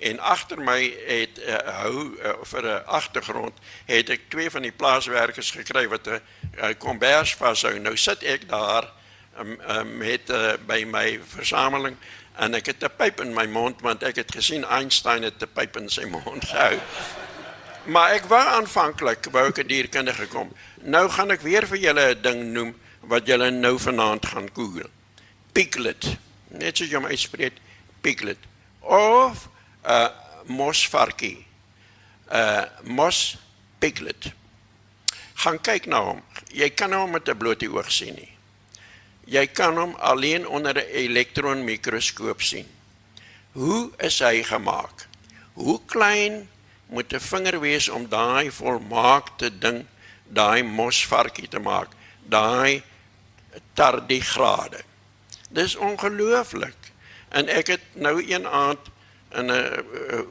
[0.00, 3.52] en agter my het 'n uh, hou uh, vir 'n agtergrond
[3.84, 6.20] het ek twee van die plaaswerkers gekry wat 'n
[6.58, 7.78] uh, kombers vashou.
[7.78, 8.92] Nou sit ek daar
[9.38, 11.96] um, um, met uh, by my versameling
[12.36, 15.52] en ek het 'n pyp in my mond want ek het gesien Einstein het 'n
[15.52, 16.78] pyp in sy mond gehou.
[17.84, 20.52] Maar ek wou aanvanklik wou ek 'n dierkundige kom.
[20.82, 24.90] Nou gaan ek weer vir julle 'n ding noem wat julle nou vanaand gaan Google.
[25.52, 26.16] Piglet.
[26.48, 27.52] Net soos jy hom uitspreek,
[28.00, 28.38] piglet.
[28.80, 29.48] Of
[29.86, 30.08] uh,
[30.46, 31.46] mosvarkie.
[32.30, 33.38] 'n uh, Mos
[33.78, 34.32] piglet.
[35.34, 36.20] Gaan kyk na hom.
[36.52, 38.32] Jy kan hom met 'n blote oog sien nie.
[39.24, 42.68] Jy kan hom alleen onder 'n elektronmikroskoop sien.
[43.52, 45.08] Hoe is hy gemaak?
[45.52, 46.48] Hoe klein
[46.86, 49.86] moet 'n vinger wees om daai volmaakte ding,
[50.28, 51.88] daai mosvarkie te maak?
[52.28, 52.82] Daai
[53.74, 54.82] tardigrade.
[55.50, 56.92] Dis ongelooflik.
[57.28, 58.89] En ek het nou een aand
[59.38, 59.84] in 'n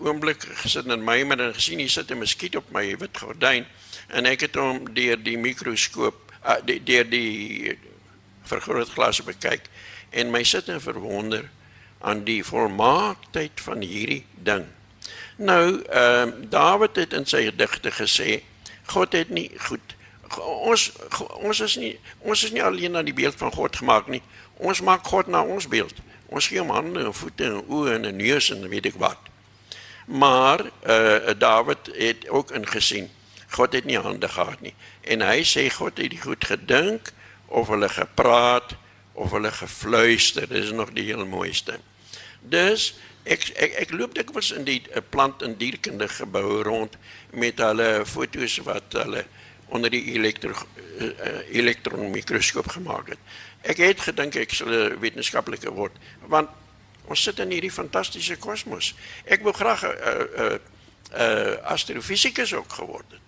[0.03, 3.65] oomblik gesit in my maar en gesien hier sit 'n muskiet op my wit gordyn
[4.07, 7.77] en ek het hom deur die mikroskoop uh, deur die
[8.43, 9.69] vergrootglas bekyk
[10.09, 11.49] en my sit en verwonder
[11.99, 14.65] aan die volmaaktheid van hierdie ding.
[15.35, 18.43] Nou, ehm uh, Dawid het in sy gedigte gesê
[18.85, 19.95] God het nie goed
[20.37, 20.91] ons
[21.39, 24.21] ons is nie ons is nie alleen na die beeld van God gemaak nie.
[24.57, 25.95] Ons maak God na ons beeld.
[26.29, 29.19] Ons gee hom hande en voete en oë en 'n neus en weet ek wat.
[30.05, 33.09] Maar eh uh, Dawid het ook ingesien
[33.49, 34.73] God het nie hande gehad nie.
[35.01, 37.11] En hy sê God het die goed gedink
[37.45, 38.75] of hulle gepraat
[39.13, 40.47] of hulle gefluister.
[40.47, 41.79] Dis is nog die heel mooiste.
[42.39, 46.95] Dus ek ek ek loop dikwels in die eh, plant en dierkunde gebou rond
[47.33, 49.25] met hulle foto's wat hulle
[49.69, 50.53] onder die elektro
[50.99, 51.09] uh,
[51.53, 53.19] elektronmikroskoop gemaak het.
[53.61, 55.91] Ek het gedink ek sou 'n wetenskaplike word
[56.27, 56.49] want
[57.07, 58.93] ons sit in hierdie fantastiese kosmos.
[59.25, 60.57] Ek wou graag 'n uh, 'n uh,
[61.19, 63.27] uh, astrofisikus ook geword het.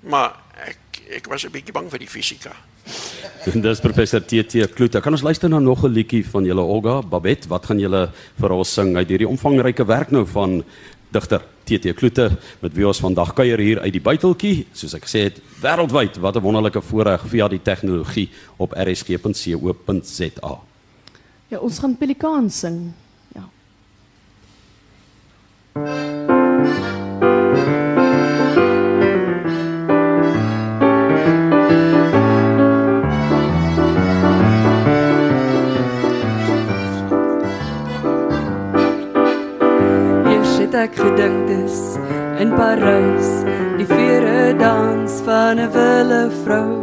[0.00, 0.78] Maar ek
[1.08, 2.52] ek was 'n bietjie bang vir die fisika.
[3.64, 5.00] Dis professor TT Kloete.
[5.00, 7.46] Kan ons luister na nog 'n liedjie van julle Olga Babet?
[7.46, 10.64] Wat gaan julle vir ons sing uit hierdie omvangryke werk nou van
[11.10, 12.30] digter TT Kloete
[12.62, 16.20] met wie ons vandag kuier hier uit die buiteltjie, soos ek gesê het, wêreldwyd.
[16.20, 20.58] Wat 'n wonderlike voorreg via die tegnologie op rsg.co.za.
[21.48, 22.92] Ja, ons gaan Pelikaan sing.
[23.34, 23.48] Ja.
[40.78, 41.78] Ek gedink dis
[42.38, 43.30] in Parys
[43.78, 46.74] die vere dans van 'n wille vrou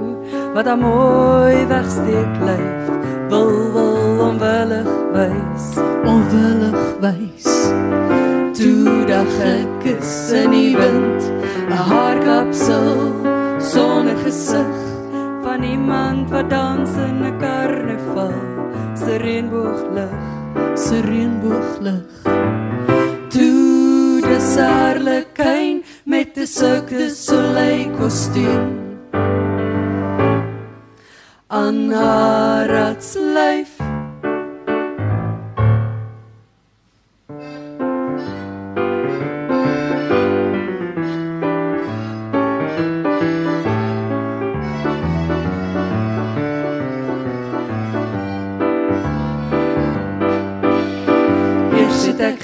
[0.55, 2.85] wat haar mooi wegsteek lyf
[3.31, 5.65] wil wil onwillig wys
[6.13, 7.47] Onwillig wys.
[8.57, 9.87] toe dag ek
[10.43, 11.21] in die wind
[11.71, 12.91] 'n haarkapsel
[13.73, 14.75] sonder gesig
[15.43, 18.39] van iemand wat dans in 'n karnaval
[18.93, 20.19] se reënbooglig
[20.75, 22.64] Se reënbooglig.
[24.57, 28.65] Harlekin met 'n Cirque du Soleil kostuum.
[31.47, 33.74] Aan haar ratslyf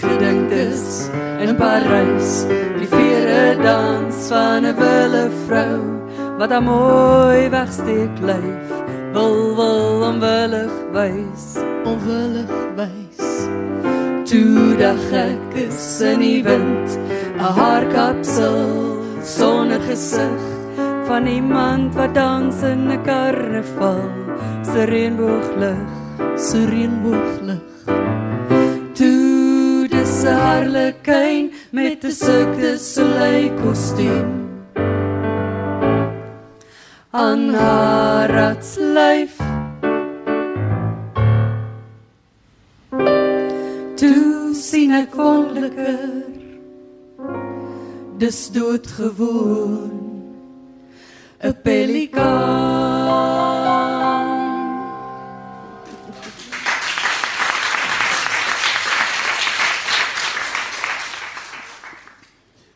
[0.01, 1.09] gedink dis
[1.43, 2.31] in Parys
[2.79, 5.79] die vere dans van 'n wille vrou
[6.39, 8.71] wat haar mooi wegsteek lyf
[9.13, 11.45] wil wil onwillig wys
[11.91, 13.21] Onwillig wys.
[14.29, 16.89] toe dag ek is in die wind
[17.37, 18.61] 'n haarkapsel
[19.37, 20.43] sonder gesig
[21.07, 24.05] van iemand wat dans in 'n karnaval
[24.63, 26.01] se reënbooglig
[26.35, 27.50] Se reënbooglig.
[30.23, 32.13] 'n harlekin met 'n
[32.59, 34.29] du Soleil kostuum.
[37.11, 39.35] Aan haar ratslyf
[43.99, 46.23] toe sien ek wonderliker
[48.21, 49.91] dis doodgewoon.
[51.43, 53.50] 'n pelikaan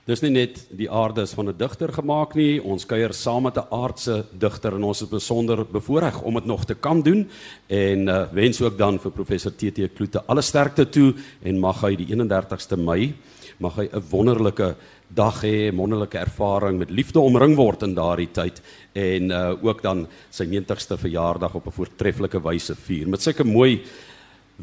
[0.06, 3.66] Dis nie net die aardes van 'n digter gemaak nie, ons kuier saam met 'n
[3.72, 7.28] aardse digter en ons is besonder bevoorreg om dit nog te kan doen
[7.68, 11.96] en uh, wens ook dan vir professor TT Kloete alle sterkte toe en mag hy
[11.96, 13.16] die 31ste Mei
[13.58, 14.76] mag hy 'n wonderlike
[15.10, 18.62] dag hê, wonderlike ervaring met liefde omring word in daardie tyd
[18.94, 23.08] en uh, ook dan sy 90ste verjaardag op 'n voortreffelike wyse vier.
[23.08, 23.82] Met sulke mooi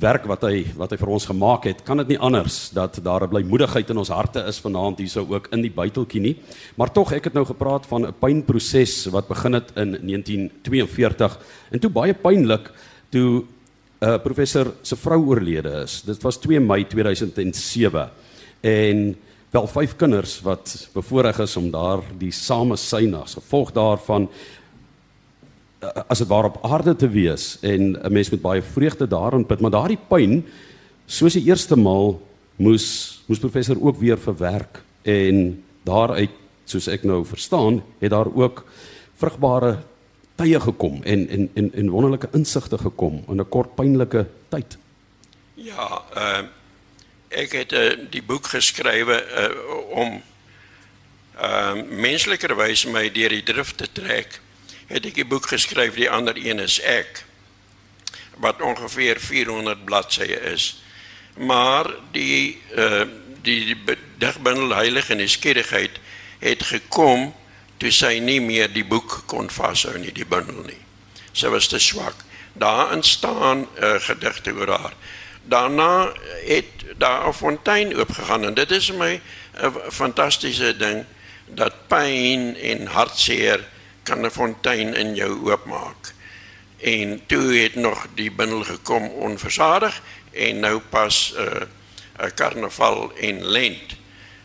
[0.01, 3.25] werk wat hy wat hy vir ons gemaak het, kan dit nie anders dat daar
[3.25, 6.37] 'n blymoedigheid in ons harte is vanaand hierso ook in die buiteltjie nie.
[6.77, 11.39] Maar tog ek het nou gepraat van 'n pynproses wat begin het in 1942
[11.71, 12.71] en toe baie pynlik
[13.11, 13.45] toe
[14.01, 16.03] 'n uh, professor se vrou oorlede is.
[16.03, 18.11] Dit was 2 Mei 2007
[18.61, 19.17] en
[19.51, 24.62] wel vyf kinders wat bevoorreg is om daar die same synas gevolg daarvan Eh,
[25.83, 29.61] as dit waar op aarde te wees en 'n mens met baie vreugde daarin put,
[29.61, 30.45] maar daardie pyn
[31.07, 32.23] soos die eerste maal
[32.57, 36.31] moes moes professor ook weer verwerk en daaruit
[36.65, 38.65] soos ek nou verstaan, het daar ook
[39.17, 39.79] vrugbare
[40.37, 44.79] tye gekom en en en en wonderlike insigte gekom in 'n kort pynlike tyd.
[45.55, 46.43] Ja, uh
[47.33, 50.23] ek het uh, die boek geskrywe uh, om
[51.41, 54.42] uh menslikerwys my deur die drif te trek
[54.93, 57.25] het ek 'n boek geskryf, die ander een is ek
[58.37, 60.83] wat ongeveer 400 bladsye is.
[61.37, 63.05] Maar die uh
[63.43, 65.99] die, die digbundel Heilige Nuuskierigheid
[66.39, 67.33] het gekom
[67.83, 70.79] toe sy nie meer die boek kon vashou nie, die bundel nie.
[71.33, 72.15] Sy was te swak.
[72.53, 74.95] Daarin staan uh, gedigte oor haar.
[75.43, 76.13] Daarna
[76.47, 79.21] het daar 'n fontein oopgegaan en dit is my
[79.59, 81.05] 'n fantastiese ding
[81.47, 83.65] dat pyn en hartseer
[84.03, 86.13] kan 'n fontein in jou oopmaak.
[86.77, 93.13] En toe het nog die bindel gekom onversadig en nou pas 'n uh, 'n karnaval
[93.17, 93.97] en lent.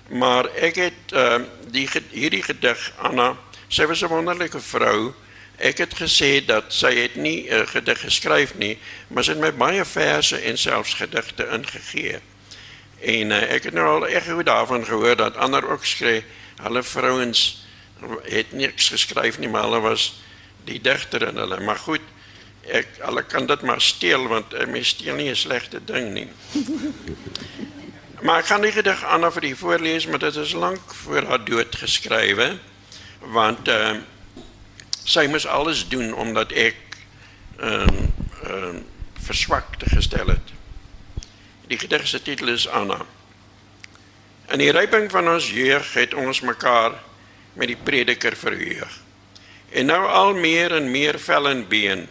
[0.10, 1.36] Maar ek het uh,
[1.72, 5.14] die hierdie gedig Anna, sy was 'n wonderlike vrou.
[5.58, 9.40] Ek het gesê dat sy het nie 'n uh, gedig geskryf nie, maar sy het
[9.42, 12.20] my baie verse en selfs gedigte ingegee.
[13.00, 16.24] En uh, ek het nou al ek het daarvan gehoor dat ander ook skree,
[16.62, 17.67] hulle vrouens
[18.24, 20.22] het niks geskryf nie, maar hulle was
[20.68, 21.60] die digter in hulle.
[21.60, 22.02] Maar goed,
[22.68, 26.30] ek hulle kan dit maar steel want 'n mens steel nie 'n slegte ding nie.
[28.26, 31.46] maar ek gaan die gedig aan vir die voorlees, maar dit is lank voor haar
[31.46, 32.60] dood geskrywe
[33.20, 34.02] want ehm uh,
[35.04, 36.76] sy moes alles doen omdat ek
[37.58, 38.82] ehm uh, ehm uh,
[39.28, 40.54] verswakte gestel het.
[41.68, 43.06] Die gedig se titel is Anna.
[44.48, 46.96] In die ryping van ons jeug het ons mekaar
[47.58, 49.00] met die prediker verheug.
[49.70, 52.06] En nou al meer en meer vel en been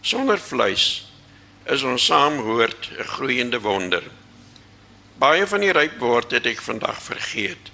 [0.00, 0.86] sonder vleis
[1.70, 4.02] is ons saamhoort 'n groeiende wonder.
[5.18, 7.70] Baie van die ryp word het ek vandag vergeet.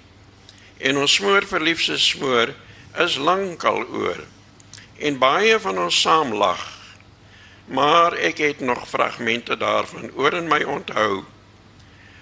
[0.77, 2.53] En ons smoor verliefse smoor
[2.97, 4.19] is lankal oor.
[4.99, 6.75] En baie van ons saamlag.
[7.65, 11.23] Maar ek het nog fragmente daarvan oor in my onthou.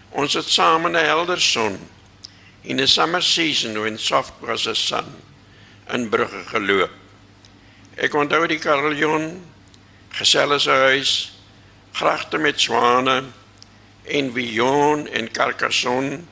[0.10, 1.80] Ons het saam in 'n helder son
[2.66, 5.06] in the summer season when soft was the sun
[5.94, 6.90] in Brugge geloop.
[7.96, 9.38] Ek onthou die Kareljon,
[10.18, 11.12] gesellese huis,
[11.94, 13.22] gragte met swane
[14.10, 16.24] en Vion en Carcassonne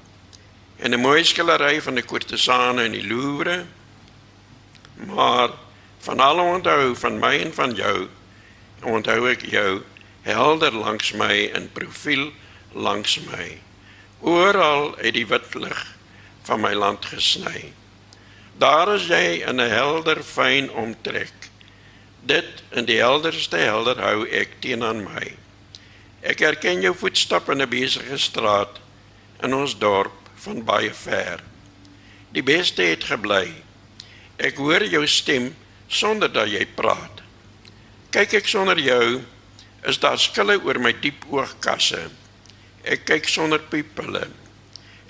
[0.81, 3.65] en 'n mooi skildery van die kourtesane in die Louvre.
[5.05, 5.49] Maar
[5.99, 8.07] van alle onthou van my en van jou,
[8.81, 9.83] onthou ek jou
[10.21, 12.31] helder langs my in profiel
[12.73, 13.61] langs my.
[14.19, 15.92] Oral uit die wit lig
[16.43, 17.71] van my land gesny.
[18.59, 21.33] Daar is jy in 'n helder fyn omtrek.
[22.21, 25.35] Dit in die helderste helder hou ek teenoor my.
[26.21, 28.79] Ek herken jou voetstappe in 'n besige straat
[29.43, 31.43] in ons dorp van baie ver.
[32.31, 33.51] Die beste het gebly.
[34.37, 35.55] Ek hoor jou stem
[35.87, 37.21] sonder dat jy praat.
[38.09, 39.21] Kyk ek sonder jou,
[39.83, 42.09] is daar skille oor my diep oogkasse.
[42.83, 44.27] Ek kyk sonder pupille.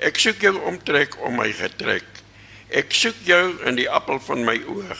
[0.04, 2.08] Ek soek jou omtrek om my getrek.
[2.74, 5.00] Ek soek jou in die appel van my oog.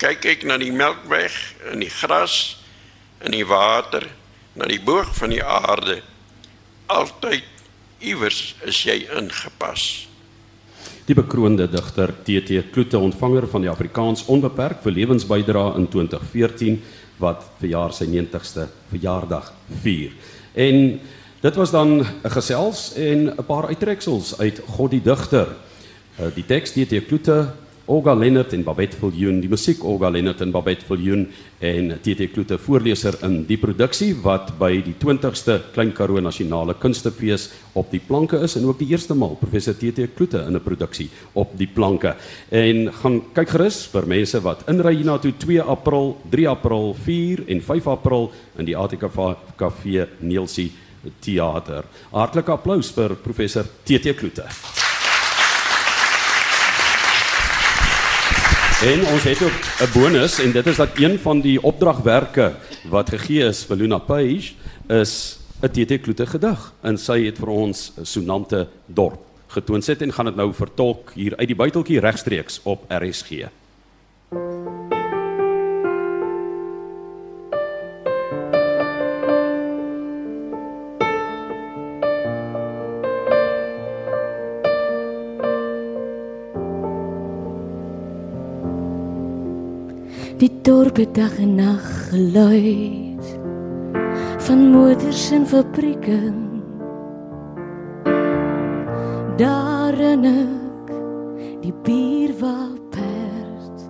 [0.00, 1.34] Kyk ek na die melkweg
[1.72, 2.56] in die gras
[3.24, 4.04] in die water,
[4.56, 6.00] na die boog van die aarde.
[6.92, 7.46] Altyd
[8.04, 10.06] iewers is jy ingepas.
[11.04, 16.78] Die bekroonde digter TT Kloete ontvanger van die Afrikaans Onbeperk vir lewensbydra in 2014
[17.20, 19.52] wat verjaar sy 90ste verjaardag
[19.84, 20.16] vier.
[20.56, 21.00] En
[21.44, 25.46] Dit was dan 'n gesels en 'n paar uittreksels uit God die digter.
[26.20, 27.46] Uh, die teks die het Kloete,
[27.84, 32.58] Olga Lennert en Babette Viljoen, die musiek Olga Lennert en Babette Viljoen en TT Kloete
[32.58, 38.40] voorleser in die produksie wat by die 20ste Klein Karoo Nasionale Kunstefees op die planke
[38.40, 42.16] is en ook die eerste maal professor TT Kloete in 'n produksie op die planke.
[42.48, 47.60] En gaan kyk gerus vir mense wat inry hiernatoe 2 April, 3 April, 4 en
[47.60, 50.72] 5 April in die ATKV Kafee Neelsie
[51.20, 51.84] teater.
[52.10, 54.46] Hartlike applous vir professor TT Kloete.
[58.84, 62.54] En ons het ook 'n bonus en dit is dat een van die opdragwerke
[62.90, 64.52] wat gegee is vir Luna Page
[64.88, 69.24] is 'n TT Kloete gedig en sy het vir ons Sonante Dorp
[69.54, 73.48] getoon sit en gaan dit nou vertolk hier uit die buiteltjie regstreeks op RSG.
[90.44, 93.28] Die dorp het dag en nag geluid
[94.44, 96.18] van motors en fabrieke.
[99.40, 100.92] Daarin ek
[101.64, 103.86] die bier waperd.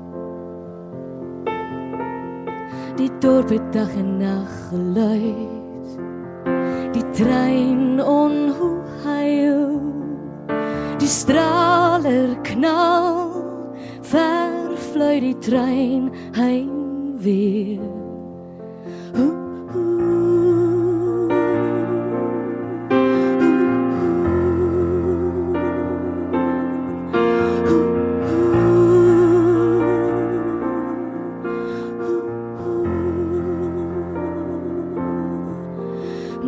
[3.03, 5.99] Die dorp het dag en nag geluid.
[6.95, 9.81] Die trein onhuil.
[11.03, 13.43] Die straler knal
[14.07, 14.64] ver
[14.95, 16.71] vlui die trein heen
[17.19, 17.81] weer.
[19.19, 19.33] Oeh,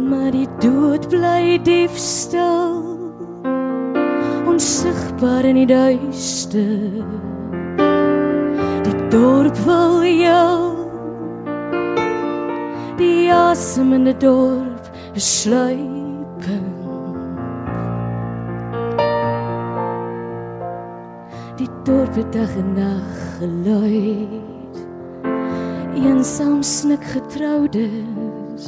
[0.08, 2.84] Maar die dood bly diefstal
[4.46, 7.02] Onsigbaar in die duister
[9.16, 10.56] dorp wil jou.
[12.98, 16.74] Die asem in die dorp is sluipend.
[21.56, 24.52] Die dorp het dag en nag geluid.
[25.96, 28.66] Eensaam snik getroudes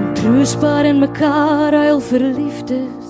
[0.00, 3.01] Ontroostbaar in mekaar huil verliefdes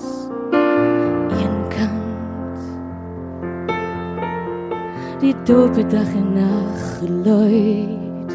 [5.23, 8.31] Die dorp het dag en nag geluid.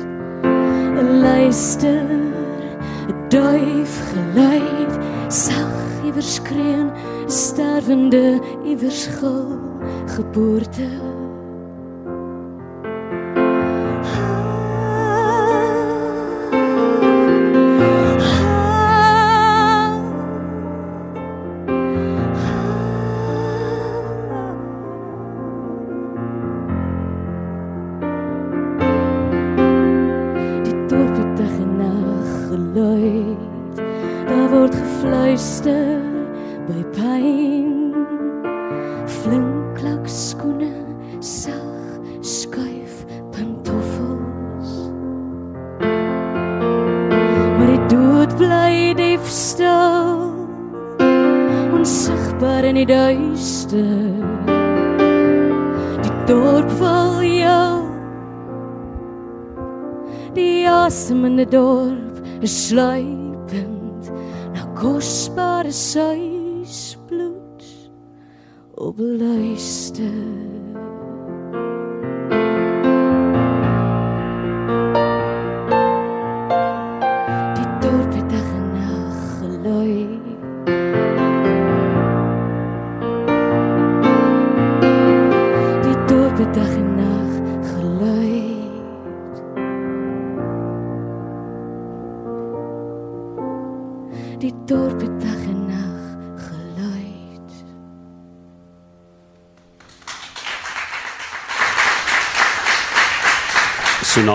[1.21, 2.09] Luister,
[3.09, 4.93] 'n duif geluid.
[5.29, 9.59] Sag iewers skreeu, 'n sterwende iewers gil
[10.07, 11.08] geboorte
[62.69, 64.03] sluipend
[64.55, 67.63] na kosbare suisbloed
[68.77, 70.28] op luister.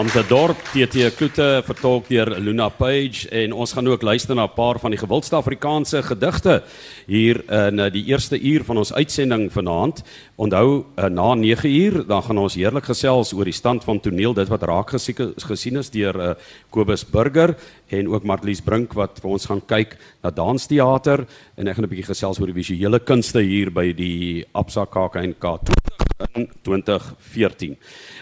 [0.03, 3.29] Sonante Dorp, TT Kloete vertolk deur Luna Page.
[3.31, 6.63] En ons gaan ook luister na 'n paar van die gewildste Afrikaanse gedigte
[7.07, 10.03] hier in eh, die eerste uur van ons uitsending vanaand.
[10.35, 14.33] Onthou eh, na 9 uur dan gaan ons heerlik gesels oor die stand van toneel,
[14.33, 14.89] dit wat raak
[15.37, 16.33] gesien is deur uh,
[16.69, 17.55] Kobus Burger
[17.87, 21.25] en ook Marlies Brink wat vir ons gaan kyk na dansteater
[21.55, 25.39] en ek gaan 'n bietjie gesels oor die visuele kunste hier by die Absa KAKNK
[25.39, 25.92] 20
[26.33, 27.77] in 2014.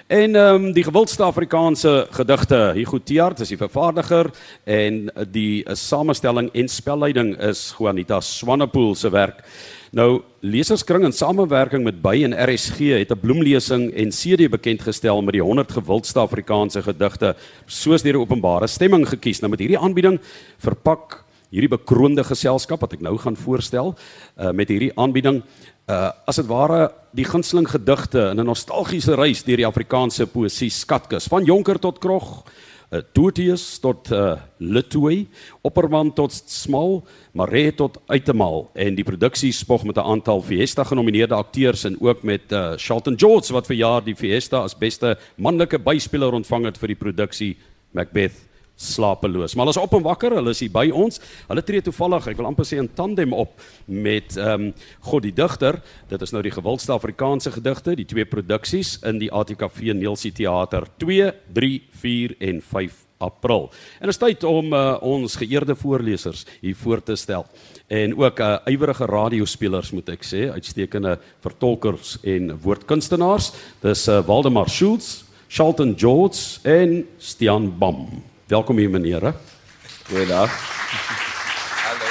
[0.08, 4.32] En ehm um, die gewildste Afrikaanse gedigte, Hugo Tiaart is die vervaardiger
[4.64, 9.44] en die uh, samestelling en spelleiding is Juanita Swanepoel se werk.
[9.92, 15.22] Nou Leserskring in samewerking met By en RSG het 'n bloemlesing en CD bekend gestel
[15.22, 17.36] met die 100 gewildste Afrikaanse gedigte
[17.66, 19.39] soos deur 'n openbare stemming gekies.
[19.39, 20.20] Nou met hierdie aanbieding
[20.58, 25.42] verpak hierdie bekroonde geselskap wat ek nou gaan voorstel uh, met hierdie aanbieding
[25.90, 30.70] uh as dit ware die gunsteling gedigte in 'n nostalgiese reis deur die Afrikaanse poësie
[30.70, 32.46] skatkis van Jonker tot Krog,
[32.92, 35.28] uh, Tootius tot uh, Litoy,
[35.62, 37.04] Opperman tot Smal,
[37.34, 38.70] Maree tot Uitemaal.
[38.74, 43.20] En die produksie spog met 'n aantal Fiesta genomineerde akteurs en ook met uh, Shelton
[43.20, 47.58] George wat vir jaar die Fiesta as beste manlike byspeler ontvang het vir die produksie
[47.92, 48.51] Macbeth
[48.82, 49.56] slapeloos.
[49.56, 51.22] Maar hulle is op en wakker, hulle is hier by ons.
[51.48, 54.74] Hulle tree toevallig, ek wil amper sê in tandem op met ehm um,
[55.12, 55.80] God die digter.
[56.10, 60.88] Dit is nou die gewildste Afrikaanse gedigte, die twee produksies in die ATKV Neelsie Theater
[61.04, 61.72] 2, 3,
[62.02, 63.70] 4 en 5 April.
[64.00, 67.46] En dit is tyd om uh, ons geëerde voorlesers hier voor te stel
[67.92, 73.52] en ook uh, ywerige radiospelers moet ek sê, uitstekende vertolkers en woordkunstenaars.
[73.84, 78.31] Dis uh, Waldemar Schultz, Charlton George en Stian Bam.
[78.52, 79.32] Welkom hier menere.
[80.10, 80.52] Goeiedag.
[81.86, 82.08] Hallo.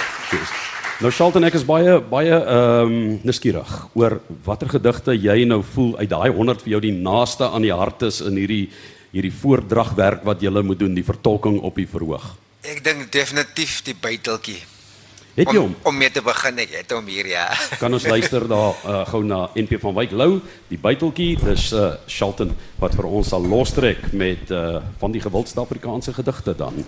[1.00, 4.16] Nou Charlton, ek is baie baie ehm um, nuuskierig oor
[4.46, 8.06] watter gedigte jy nou voel uit daai 100 vir jou die naaste aan die hart
[8.08, 8.70] is in hierdie
[9.12, 12.24] hierdie voordragwerk wat jy moet doen, die vertolking op die verhoog.
[12.64, 14.62] Ek dink definitief die buiteltjie.
[15.40, 15.70] Het jy hom?
[15.72, 17.46] Om, om mee te begin, ek het hom hier ja.
[17.80, 20.34] Kan ons luister daar uh, gou na NP van Wyk Lou,
[20.68, 25.62] die buiteltjie, dis uh, Charlton wat vir ons sal lostrek met uh, van die gewildste
[25.64, 26.84] Afrikaanse gedigte dan.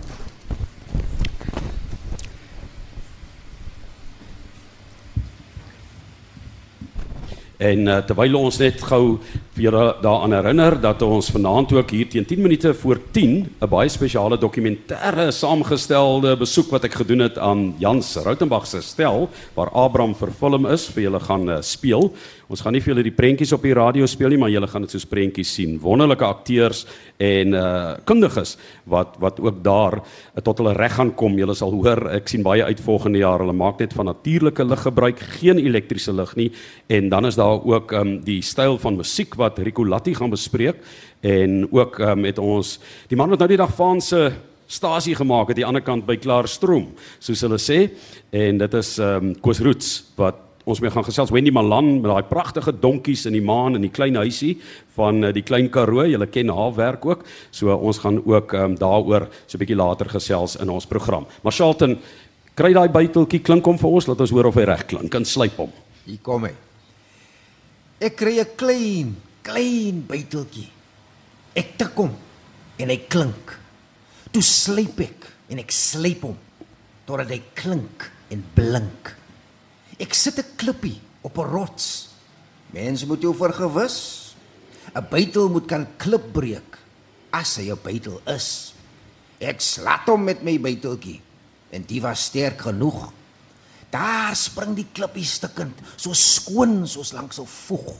[7.63, 9.17] En uh, terwyl ons net gou
[9.53, 13.69] vir julle daaraan herinner dat ons vanaand ook hier teen 10 minute voor 10 'n
[13.69, 19.69] baie spesiale dokumentêre saamgestelde besoek wat ek gedoen het aan Jans Rautenbach se stel waar
[19.69, 22.11] Abraham vervilm is vir julle gaan uh, speel.
[22.49, 24.81] Ons gaan nie vir julle die prentjies op die radio speel nie, maar julle gaan
[24.81, 25.79] dit soos prentjies sien.
[25.79, 26.85] Wonderlike akteurs
[27.17, 31.37] en uh kundiges wat wat ook daar uh, tot hulle reg gaan kom.
[31.37, 33.39] Julle sal hoor, ek sien baie uit volgende jaar.
[33.39, 36.51] Hulle maak net van natuurlike lig gebruik, geen elektriese lig nie.
[36.87, 40.79] En dan is daar ook um die styl van musiek wat Rico Latti gaan bespreek
[41.21, 42.77] en ook um met ons
[43.11, 44.31] die man wat nou die dag van se
[44.67, 47.91] stasie gemaak het aan die ander kant by Klaarstroom, soos hulle sê.
[48.31, 52.29] En dit is um Koos Roots wat ons mee gaan gesels Wendy Malan met daai
[52.29, 54.55] pragtige donkies in die maan in die klein huisie
[54.95, 56.05] van uh, die klein Karoo.
[56.07, 57.25] Julle ken haar werk ook.
[57.51, 61.27] So ons gaan ook um, daaroor so 'n bietjie later gesels in ons program.
[61.43, 61.97] Maar Charlton,
[62.55, 65.11] kry daai buiteltjie klink hom vir ons, laat ons hoor of hy reg klink.
[65.11, 65.71] Kan slyp hom.
[66.05, 66.53] Hier kom hy.
[67.99, 70.69] Ek kry 'n klein, klein buiteltjie.
[71.53, 72.13] Ek tik hom
[72.81, 73.53] en hy klink.
[74.33, 76.37] Toe slyp ek en ek slyp hom
[77.03, 79.13] totdat hy klink en blink.
[79.99, 82.09] Ek sit 'n klippie op 'n rots.
[82.71, 84.33] Mense moet jou vergewis.
[84.95, 86.79] 'n Bytel moet kan klip breek
[87.31, 88.73] as hy 'n bytel is.
[89.39, 91.21] Ek slat hom met my byteltjie
[91.71, 93.11] en dit was sterk genoeg.
[93.89, 97.93] Daar spring die klippie stukkend, so skoon soos langs 'n voeg.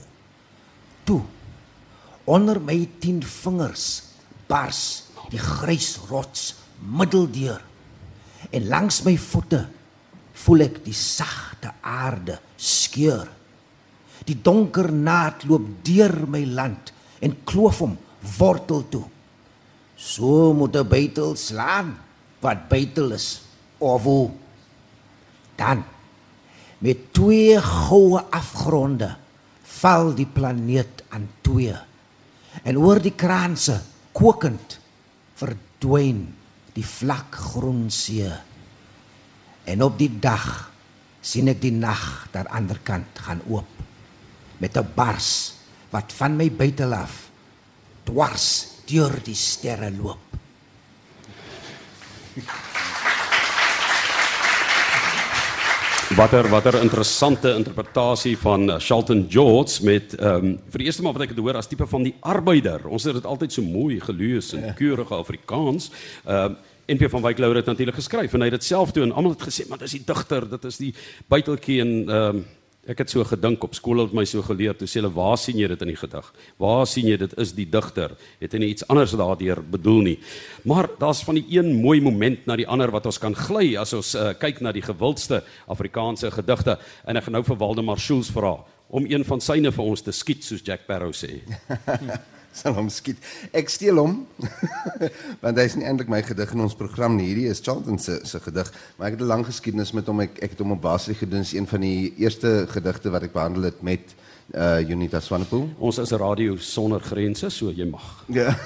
[1.04, 1.22] Toe
[2.24, 4.02] onder my 10 vingers
[4.48, 4.82] bars
[5.32, 7.62] die grys rots middeldeur
[8.50, 9.64] en langs my voete
[10.44, 13.28] voel ek die sagte aarde skeur.
[14.24, 16.92] Die donker naad loop deur my land
[17.24, 17.96] en kloof hom
[18.38, 19.04] wortel toe.
[19.96, 21.96] So moet 'n bytel slaan
[22.40, 23.42] wat bytel is
[23.78, 24.30] of hoe.
[25.56, 25.84] Dan
[26.78, 29.16] met twee goue afgronde
[29.84, 31.76] val die planeet aan twee.
[32.64, 33.80] En oor die kraanse
[34.16, 34.78] kokend
[35.36, 36.24] verdwyn
[36.74, 38.30] die vlak groen see.
[39.68, 40.70] En op die dag
[41.24, 43.68] sien ek die nag daar ander kant gaan oop
[44.60, 45.54] met 'n bars
[45.90, 47.28] wat van my buite af
[48.04, 48.48] dwars
[48.86, 50.20] deur die sterre loop.
[56.14, 61.16] Watter watter interessante interpretasie van uh, Shelton George met ehm um, vir die eerste maal
[61.16, 62.84] wat ek dit hoor as tipe van die arbeider.
[62.86, 65.90] Ons het dit altyd so mooi gelees in keurige Afrikaans.
[66.22, 69.10] Ehm uh, NP van Wyk Louw het natuurlik geskryf en hy het dit self doen.
[69.12, 70.94] Almal het gesê, "Maar dis die digter, dit is die
[71.26, 72.44] buiteltjie en ehm um,
[72.86, 75.56] ek het so gedink op skool het my so geleer toe sê hulle, "Waar sien
[75.56, 76.32] jy dit in die gedig?
[76.58, 78.16] Waar sien jy dit is die digter?
[78.40, 80.18] Het hy nie iets anders daardeur bedoel nie?"
[80.64, 83.92] Maar daar's van die een mooi moment na die ander wat ons kan gly as
[83.92, 88.30] ons uh, kyk na die gewildste Afrikaanse gedigte en ek gaan nou vir Waldemar Schulz
[88.30, 91.40] vra om een van syne vir ons te skiet soos Jack Barrow sê.
[92.54, 93.20] sal hom skiet.
[93.52, 94.20] Ek steel hom
[95.42, 97.28] want hy is nie eintlik my gedig in ons program nie.
[97.32, 100.20] Hierdie is Charlton se se gedig, maar ek het 'n lang geskiedenis met hom.
[100.20, 101.42] Ek ek het hom op basis gedoen.
[101.42, 104.14] Dit is een van die eerste gedigte wat ek behandel het met
[104.52, 105.68] uh Unita Swanepoel.
[105.78, 108.24] Ons is 'n radio sonder grense, so jy mag.
[108.28, 108.56] Ja.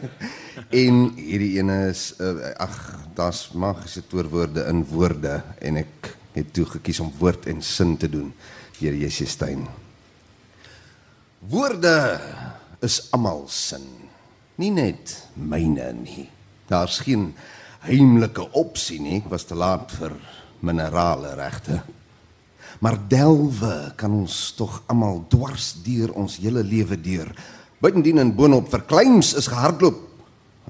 [0.84, 6.64] en hierdie ene is uh, ag, daar's magiese toorwoorde in woorde en ek het toe
[6.64, 8.32] gekies om woord en sin te doen.
[8.78, 9.68] Here Jessie Stein.
[11.38, 12.20] Woorde
[12.84, 13.86] is almal sin.
[14.60, 16.28] Nie net myne nie.
[16.68, 17.30] Daar's geen
[17.84, 19.20] heimlike opsie nie.
[19.20, 20.14] Ek was te laat vir
[20.64, 21.80] minerale regte.
[22.80, 27.32] Maar delwe kan ons tog almal dwars deur ons hele lewe deur.
[27.80, 30.06] Buitendien en boonop verkleins is gehardloop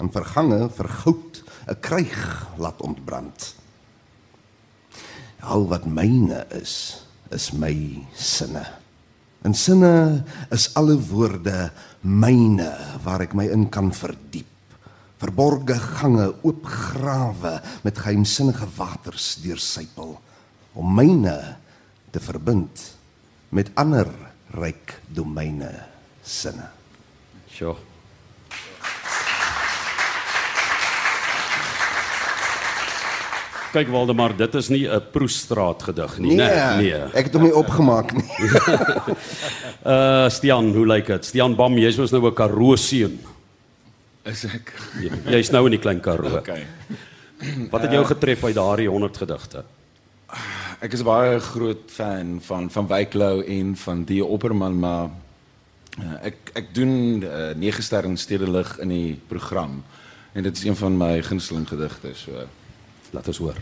[0.00, 3.54] en vergange vir goud 'n kryg laat ontbrand.
[5.40, 8.80] Al wat myne is, is my sinne.
[9.45, 11.70] In sinne is alle woorde
[12.05, 12.70] myne
[13.05, 14.49] waar ek my in kan verdiep.
[15.20, 20.16] Verborge gange, oop grawe met geheimsinnige waters deursypel
[20.76, 21.36] om myne
[22.12, 22.86] te verbind
[23.53, 24.09] met ander
[24.57, 25.72] ryk domeine
[26.24, 26.68] sinne.
[27.51, 27.89] Sjoe.
[33.72, 36.76] Kyk Waldemar, dit is nie 'n Proestraat gedig nie, Nee, né?
[36.76, 36.92] Nee.
[37.14, 38.24] ek het hom nie opgemaak nie.
[39.86, 41.24] Uh Stian, hoe lyk dit?
[41.24, 43.18] Stian Bam, jy's mos nou 'n Karoo seun.
[44.24, 44.72] Is ek?
[45.00, 46.36] Jy- Jy's nou in die klein Karoo.
[46.38, 46.66] Okay.
[47.70, 49.64] Wat het jou getref uit daardie 100 gedigte?
[50.80, 55.08] Ek is baie groot fan van van Wyklou en van die Opperman, maar
[55.98, 59.82] uh, ek ek doen uh, 9 ster in Stedelig in die program
[60.34, 62.30] en dit is een van my gunsteling gedigte, so
[63.11, 63.58] laat ons hoor.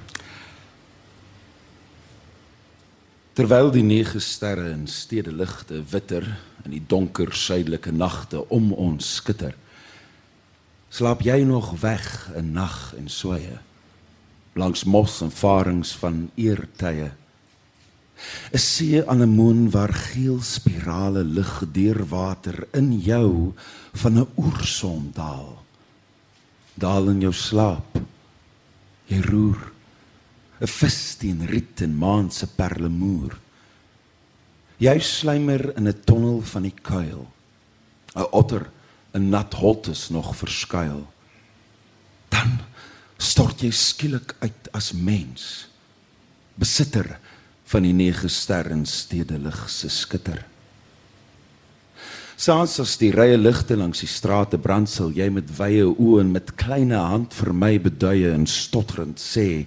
[3.39, 6.27] Terwyl die nege sterre in stedeligte witter
[6.65, 9.55] in die donker suidelike nagte om ons skitter,
[10.91, 13.59] slaap jy nog weg in nag en swye
[14.59, 17.13] langs mos en farings van eertye.
[18.53, 23.55] 'n See anemoon waar geel spirale lig deur water in jou
[23.93, 25.63] van 'n oersom daal.
[26.75, 27.99] Daal in jou slaap.
[29.09, 29.73] Jy roer
[30.61, 33.39] 'n vis teen riet en maan se perlemoer.
[34.79, 37.27] Jy slymer in 'n tonnel van die kuil.
[38.15, 38.71] 'n Otter
[39.15, 41.07] in nat holtes nog verskuil.
[42.29, 42.59] Dan
[43.19, 45.69] stort jy skielik uit as mens.
[46.55, 47.19] Besitter
[47.65, 50.45] van die nege ster in stedelig se skitter.
[52.39, 56.29] Saans as die rye ligte langs die strate brand sal jy met wye oë en
[56.37, 59.65] met kleine hand vir my beduie en stotterend sê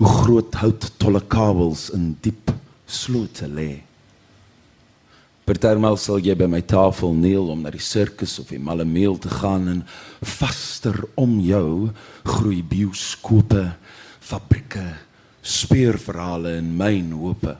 [0.00, 2.50] hoe groot hout tolle kabels in diep
[2.90, 3.68] slote lê.
[5.46, 9.30] Partymal sal jy by my tafel kniel om na die sirkus of die malemeel te
[9.30, 9.86] gaan en
[10.18, 11.92] vaster om jou
[12.26, 13.68] groei bioskope,
[14.18, 14.88] fabrieke,
[15.46, 17.54] speurverhale en mynhope.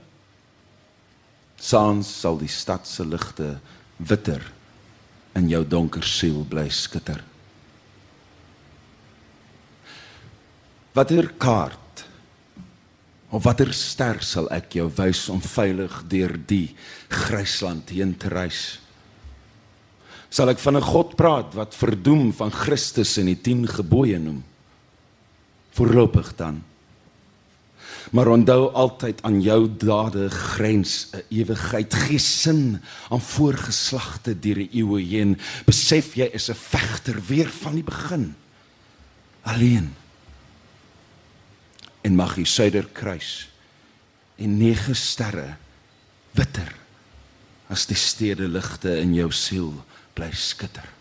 [1.55, 3.61] Saans sal die stad se ligte
[4.09, 4.42] witter
[5.38, 7.20] in jou donker siel bly skitter.
[10.96, 12.05] Watter kaart
[13.30, 16.72] of watter ster sal ek jou wys om veilig deur die
[17.09, 18.80] grysland heen te reis?
[20.30, 24.42] Sal ek van 'n God praat wat verdoem van Christus en die 10 gebooie noem?
[25.74, 26.62] Voorlopig dan.
[28.11, 34.70] Maar onthou altyd aan jou dade grens 'n ewigheid gee sin aan voorgeslagte deur die
[34.72, 35.38] eeue heen.
[35.64, 38.34] Besef jy is 'n vegter weer van die begin.
[39.42, 39.94] Alleen.
[42.00, 43.50] En mag die suiderkruis
[44.36, 45.56] en nege sterre
[46.30, 46.74] witter
[47.68, 50.99] as die stede ligte in jou siel bly skitter.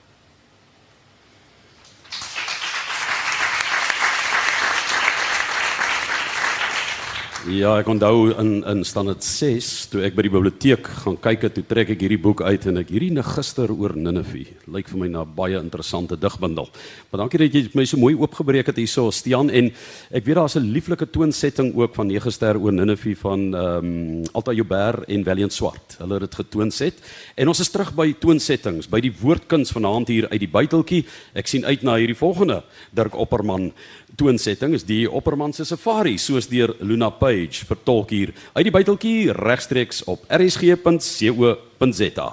[7.47, 11.53] Ja, ek onthou in in standaard 6 toe ek by die biblioteek gaan kyk het,
[11.55, 14.41] toe trek ek hierdie boek uit en ek hierdie Negister oor Ninive.
[14.67, 16.67] Lyk vir my na baie interessante digbundel.
[17.07, 19.71] Maar dankie dat jy my so mooi oopgebreek het hierso Stian en
[20.11, 24.51] ek weet daar's 'n lieflike toonsetting ook van Negister oor Ninive van ehm um, Alta
[24.51, 25.95] Joubert en Valiant Swart.
[25.99, 26.95] Hulle het dit getoonset
[27.37, 31.05] en ons is terug by toonsettings, by die woordkuns vanaand hier uit die buiteltjie.
[31.33, 33.71] Ek sien uit na hierdie volgende Dirk Opperman
[34.19, 39.33] toonsetting is die Opperman se Safari soos deur Luna Page vertolk hier uit die buiteltjie
[39.37, 42.29] regstreeks op rsg.co.za.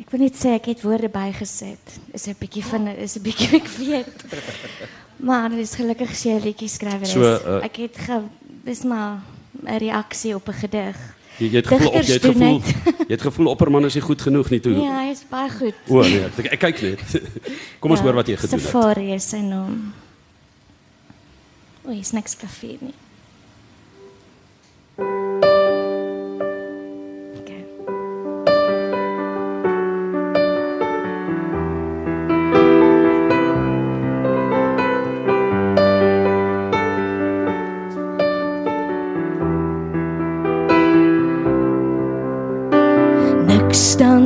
[0.00, 1.98] Ek wil net sê ek het woorde bygesit.
[2.16, 4.24] Is 'n bietjie van is 'n bietjie ek weet.
[5.18, 7.12] Maar dit is gelukkig 'n liedjie skrywer is.
[7.12, 8.22] So, uh, ek het ge,
[8.64, 9.20] dis maar
[9.66, 10.96] 'n reaksie op 'n gedig.
[11.38, 12.60] Jy, jy het gevoel op, jy het gevoel
[13.08, 14.76] jy het gevoel Opperman is nie goed genoeg nie toe.
[14.76, 15.74] Ja, hy is baie goed.
[15.88, 17.22] O nee, ek, ek kyk net.
[17.80, 18.68] Kom ons hoor wat jy gedoen het.
[18.68, 19.92] Safari is sy naam.
[21.84, 22.94] O, is niks kafee nie.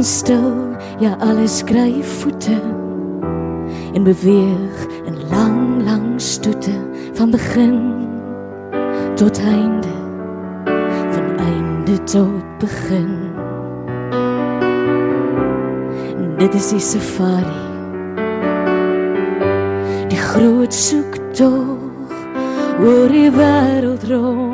[0.05, 2.61] Stil, ja alles kry voete
[3.97, 7.93] en beweeg in lang lang stoete van begin
[9.15, 9.95] tot einde
[11.11, 13.33] van einde tot begin.
[16.39, 17.63] Dit is die safari.
[20.35, 22.11] Groot soektog
[22.83, 24.54] oor die wêreld rond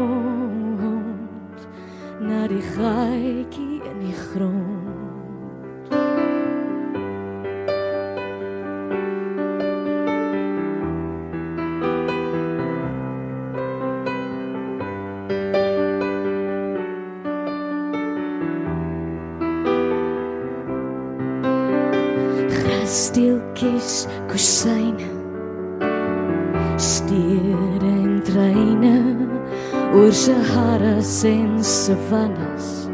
[32.10, 32.88] savannas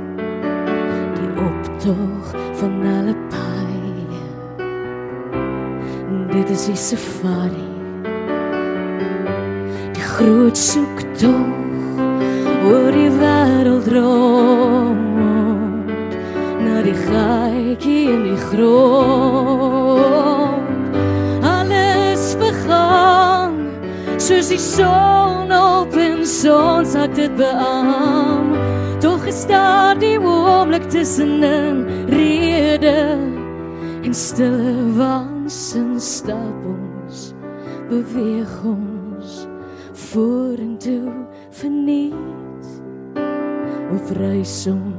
[1.17, 2.25] die optog
[2.61, 4.21] van alle paaie.
[6.33, 7.71] Dit is die safari
[9.97, 11.49] die groot soektog
[12.69, 15.09] oor die wêreld rond.
[16.67, 19.81] Na die gaatjie in die grond.
[21.57, 23.57] Alles begaan
[24.21, 28.46] soos die son op en son sak dit beam tog
[29.27, 33.19] gestaar die oomblik tussenin rede
[34.07, 37.33] en stille waansin stap ons
[37.91, 39.35] beweeg ons
[40.11, 41.15] vorentoe
[41.59, 42.71] verniet
[43.97, 44.96] of ons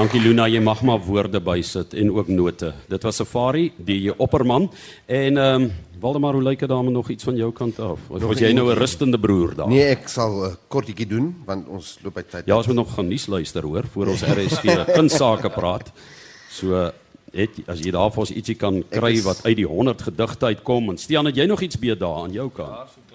[0.00, 2.70] dankie Luna, jy mag maar woorde bysit en ook note.
[2.88, 4.70] Dit was Safari, die opperman
[5.06, 5.70] en ehm um,
[6.00, 8.06] Waldemar, hoe lyk dit daarmee nog iets van jou kant af?
[8.08, 9.68] Of was jy nou 'n rustende broer daar?
[9.68, 12.46] Nee, ek sal 'n uh, kortjie doen want ons loop uit tyd.
[12.46, 14.64] Ja, ons moet nog gaan nuus luister hoor voor ons RSG
[14.96, 15.92] kunsake praat.
[16.48, 16.90] So
[17.32, 20.46] het as jy daar vir ons ietsie kan kry is- wat uit die 100 gedigte
[20.46, 22.68] uitkom en Stian, het jy nog iets beet daar aan jou kant?
[22.70, 23.09] Ja,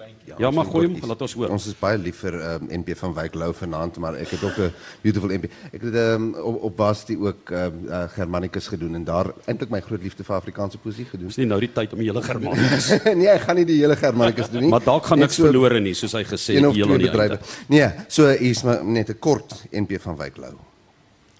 [0.50, 1.52] maar gooi hom, laat ons hoor.
[1.54, 4.58] Ons is baie lief vir um, NP van Wyk Lou vanaand, maar ek het ook
[4.58, 4.72] 'n
[5.02, 5.50] beautiful NP.
[5.72, 9.80] Ek het um, op op Basti ook um, uh, Germanicus gedoen en daar eintlik my
[9.80, 11.26] groot liefde vir Afrikaanse poesie gedoen.
[11.26, 12.88] Dis nie nou die tyd om die hele Germanicus.
[13.20, 14.70] nee, ek gaan nie die hele Germanicus doen nie.
[14.70, 17.40] maar dalk gaan niks verlore nie, soos hy gesê het heel aan die einde.
[17.68, 20.54] Nee, so hier's maar net 'n kort NP van Wyk Lou.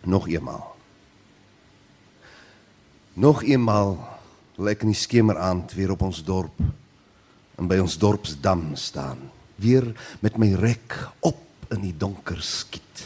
[0.05, 0.77] Nog eenmaal.
[3.15, 3.97] Nog eenmaal
[4.57, 6.61] wil ek in die skemeraand weer op ons dorp
[7.57, 9.19] en by ons dorpsdam staan.
[9.57, 9.89] Weer
[10.21, 11.41] met my rek op
[11.73, 13.05] in die donker skiet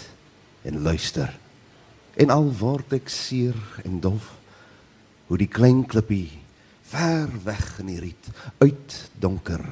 [0.66, 1.30] en luister.
[2.20, 4.32] En al word ek seer en dof
[5.30, 6.28] hoe die klein klippie
[6.90, 9.62] ver weg in die riet uit donker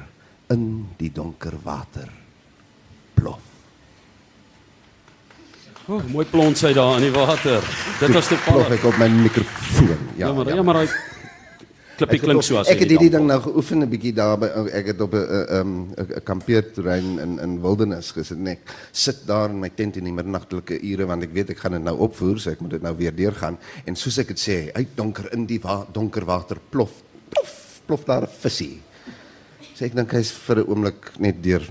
[0.49, 0.63] in
[0.97, 2.07] die donker water
[3.13, 3.43] plof.
[5.89, 7.65] O, oh, mooi plons hy daar in die water.
[7.99, 8.75] Dit was Plof toevallig.
[8.77, 9.87] ek op my mikrofoon.
[10.19, 10.87] Ja, ja, maar ja, maar hy
[11.99, 14.49] klippie klink so as Ek het die hierdie ding nou geoefen 'n bietjie daar by
[14.79, 19.49] ek het op 'n um, 'n kampeerterrein in in wildernis gesit en ek sit daar
[19.49, 22.39] in my tent in die middernagtelike ure want ek weet ek gaan dit nou opvoer
[22.39, 25.45] so ek moet dit nou weer deurgaan en soos ek dit sê uit donker in
[25.45, 26.91] die wa donker water plof
[27.29, 28.81] plof plof daar 'n visie.
[29.75, 31.63] So ek dink hy's vir 'n oomblik net deur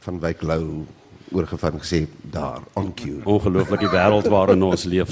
[0.00, 0.86] van Wyk Lou
[1.32, 3.22] oorgevat en gesê daar on cue.
[3.24, 5.10] Ongelooflik die wêreld waarin ons leef,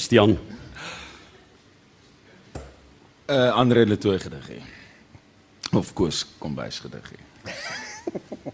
[3.33, 3.49] Stian.
[3.49, 4.63] Uh Andre Letoy gediggie.
[5.73, 7.19] Of Koos Kombuis gediggie.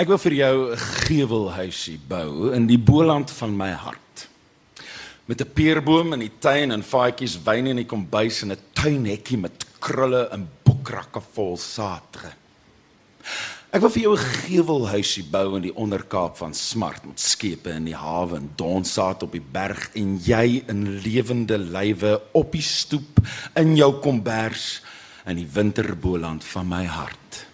[0.00, 4.28] Ek wil vir jou 'n gewelhuisie bou in die boland van my hart.
[5.26, 9.38] Met 'n peerboom in die tuin en vaatjies wyn in die kombuis en 'n tuinhekkie
[9.38, 12.32] met krulle en boekrakke vol saadre.
[13.70, 17.84] Ek wil vir jou 'n gewelhuisie bou in die onderkaap van Smart met skepe in
[17.84, 23.20] die hawe en donsaad op die berg en jy in lewende lywe op die stoep
[23.54, 24.82] in jou kombers
[25.24, 27.46] in die winterboland van my hart.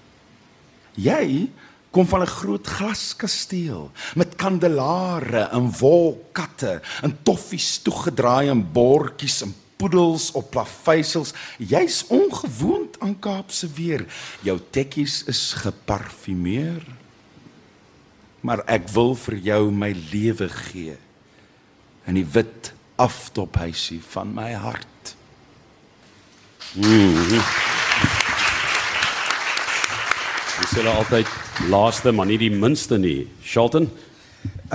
[0.94, 1.50] Jy
[1.90, 9.54] kom van 'n groot glaskasteel met kandelare en wolkatte en toffies toegedraai en bordjies en
[9.76, 11.34] poedels op plaveisels.
[11.58, 14.06] Jy's ongewoond aan Kaapse weer.
[14.42, 16.84] Jou tekkies is geparfumeer.
[18.46, 20.94] maar ek wil vir jou my lewe gee
[22.06, 22.70] in die wit
[23.02, 25.14] aftophuisie van my hart.
[26.76, 27.40] Mhm.
[30.60, 31.32] Dis hulle altyd
[31.72, 33.26] laaste, maar nie die minste nie.
[33.42, 33.90] Shelton,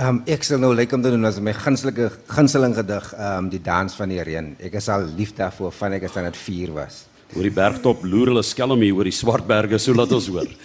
[0.00, 3.62] Um ek sal nou lyk om te doen as my gunstelike gunsteling gedig, um die
[3.62, 4.52] dans van die reën.
[4.68, 7.06] Ek is al lief daarvoor van ek as dan dit 4 was.
[7.32, 10.48] oor die bergtop loer hulle skelm hier oor die swart berge, so laat ons hoor.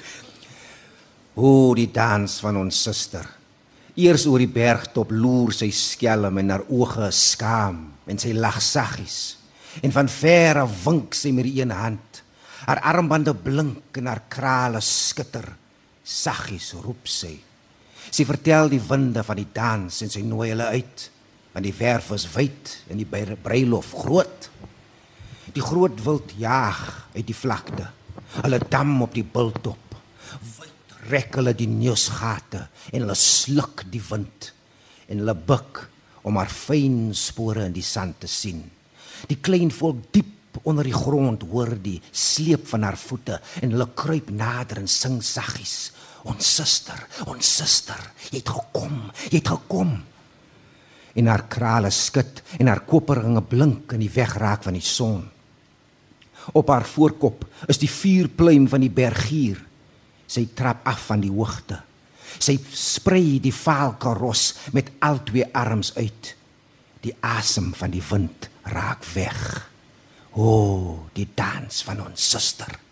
[1.37, 3.27] O, die dans van ons suster.
[3.93, 7.77] Eers oor die bergtop loer sy skelm en haar oë skaam
[8.09, 9.37] en sy lag saggies.
[9.85, 12.23] En van ver af wink sy met die een hand.
[12.65, 15.45] Haar armbande blink en haar krale skitter.
[16.01, 17.35] Saggies roep sy.
[18.09, 21.07] Sy vertel die winde van die dans en sy nooi hulle uit.
[21.53, 24.49] Want die verf is wyd en die bre- bruilof groot.
[25.55, 26.81] Die groot wild jaag
[27.15, 27.87] uit die vlakte.
[28.43, 29.95] Hulle dam op die bultop.
[30.59, 34.51] Wyd rek hulle die neusgate en hulle sluk die wind
[35.07, 35.85] en hulle buik
[36.27, 38.59] om haar fyn spore in die sand te sien.
[39.31, 40.33] Die klein volk diep
[40.67, 45.21] onder die grond hoor die sleep van haar voete en hulle kruip nader en sing
[45.23, 45.93] saggies.
[46.25, 46.99] Ons suster,
[47.29, 47.99] ons suster,
[48.31, 48.99] jy het gekom,
[49.29, 49.93] jy het gekom.
[51.17, 55.23] En haar krale skud en haar koperringe blink in die wegraak van die son.
[56.53, 59.59] Op haar voorkop is die vuurpluim van die bergier.
[60.27, 61.79] Sy trap af van die hoogte.
[62.37, 66.33] Sy sprei die vaalkaros met al twee arms uit.
[67.03, 69.41] Die asem van die wind raak weg.
[70.37, 72.86] O, die dans van ons suster.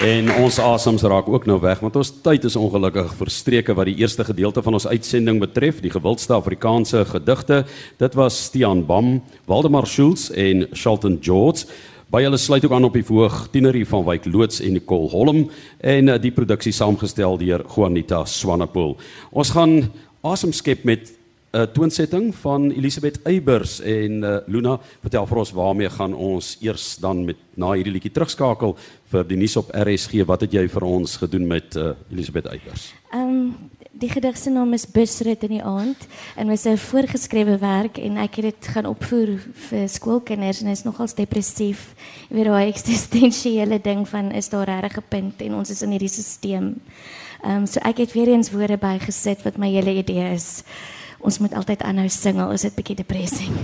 [0.00, 3.98] En ons asems raak ook nou weg want ons tyd is ongelukkig verstreke wat die
[4.00, 7.58] eerste gedeelte van ons uitsending betref, die gewildste Afrikaanse gedigte.
[8.00, 11.68] Dit was Stian Bam, Waldemar Schultz en Shelton George.
[12.08, 15.42] By hulle sluit ook aan op die voog Tienerie van Wyk Loots en Nicole Holm
[15.84, 18.96] en eh, die produksie saamgestel deur Juanita Swanepoel.
[19.36, 19.82] Ons gaan
[20.24, 21.12] asem skep met
[21.52, 26.96] 'n toonsetting van Elisabeth Eybers en uh, Luna vertel vir ons waarmee gaan ons eers
[27.00, 28.76] dan met na hierdie liedjie terugskakel
[29.10, 32.92] vir die nuus op RSG wat het jy vir ons gedoen met uh, Elisabeth Eybers
[33.10, 33.50] Ehm
[34.00, 37.98] die gedig se naam is Busrit in die aand en dit is 'n voorgeskrewe werk
[37.98, 41.94] en ek het dit gaan opvoer vir skoolkinders en dit is nogals depressief.
[42.28, 45.90] Jy weet daai eksistensiële ding van is daar regtig 'n punt en ons is in
[45.90, 46.74] hierdie stelsel.
[47.42, 50.62] Ehm um, so ek het weer eens woorde bygesit wat my hele idee is.
[51.20, 53.56] Ons moet altyd aanhou sing al is dit bietjie depressing.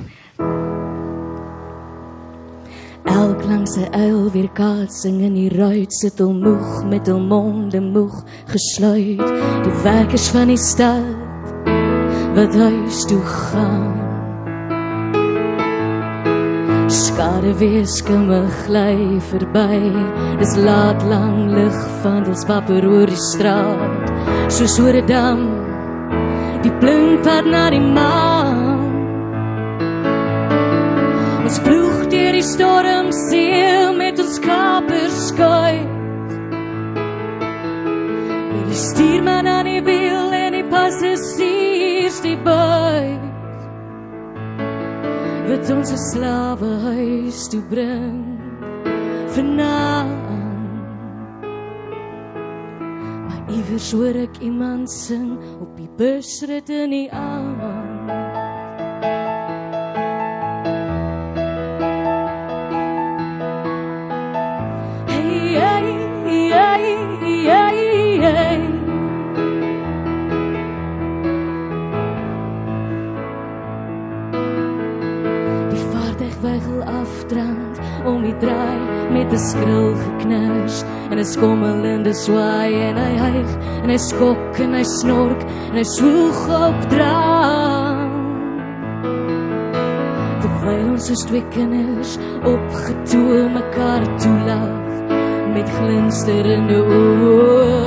[3.06, 7.80] Elk langs 'n uil weer kaatsing in die ruit sit hom moeg met hom monde
[7.80, 9.28] moeg gesluit.
[9.64, 11.16] Die werkers van die stad
[12.34, 13.94] wat huis toe gaan.
[16.88, 19.92] Skare weer skimme gly verby.
[20.38, 24.12] Dis laat lang lig van ons wapper oor die straat.
[24.48, 25.65] Soos oor 'n dam
[26.76, 28.76] die blink pad na die maan
[31.46, 36.34] Ons ploeg deur die storm see met ons kapers skuit.
[38.50, 43.22] Met die stuurman aan die wiel en die passasiers die buit.
[45.46, 48.26] Wat ons 'n slawe huis toe bring
[49.30, 50.25] vanaand.
[53.66, 57.58] Iewers hoor ek iemand sing op die busrit in die aand.
[65.10, 65.90] Hey, hey,
[66.54, 66.94] hey,
[67.50, 67.82] hey,
[68.22, 68.58] hey.
[75.74, 77.65] Die vaartuig weigel afdrand
[78.06, 78.78] om die draai
[79.14, 83.50] met 'n skril geknars en 'n skommelende swaai en hy hyg
[83.82, 85.40] en hy skok en hy snork
[85.70, 88.06] en hy swoeg op draai
[90.40, 92.18] terwyl ons as twee kinders
[92.54, 94.86] opgetoe mekaar toelag
[95.54, 97.86] met glinsterende oë.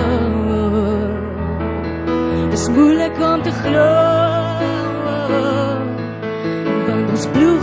[2.50, 3.90] Dis moeilik om te glo.
[6.88, 7.59] Want ons deur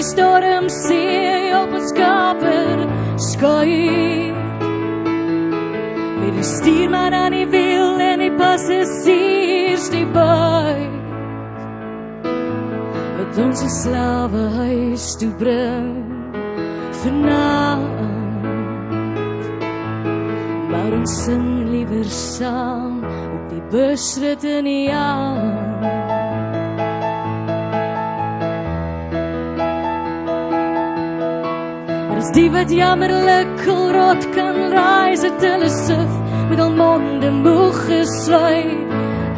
[0.00, 2.86] die storm see op ons kaper
[3.20, 4.38] skuit.
[6.20, 10.96] Met die stuurman aan die wiel en die passasiers die buit
[13.18, 15.92] wat ons 'n slawe huis toe bring
[17.02, 18.00] vanaand.
[20.72, 23.04] Maar ons sing liewer saam
[23.36, 25.99] op die busrit in die aand.
[32.20, 36.16] Dis die wat jammerlik rot kan reis het hulle suf
[36.50, 38.92] met al monde moeg gesluit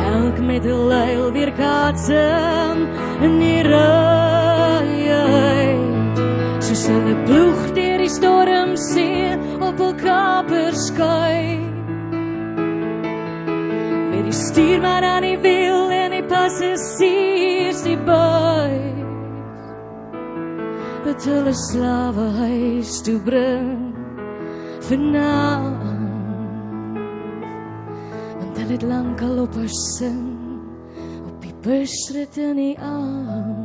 [0.08, 2.82] elk met 'n luil weer katsem
[3.26, 4.98] in die raai
[6.58, 9.30] soos hulle ploeg deur die storm see
[9.68, 11.62] op 'n kaper skei
[14.10, 18.91] met die stuurman aan die wiel en die passasiers die by
[21.22, 23.94] dat hulle slawe huis toe bring
[28.40, 28.82] want hulle het
[29.44, 30.18] op haar sin
[31.22, 33.62] op die busrit in die aand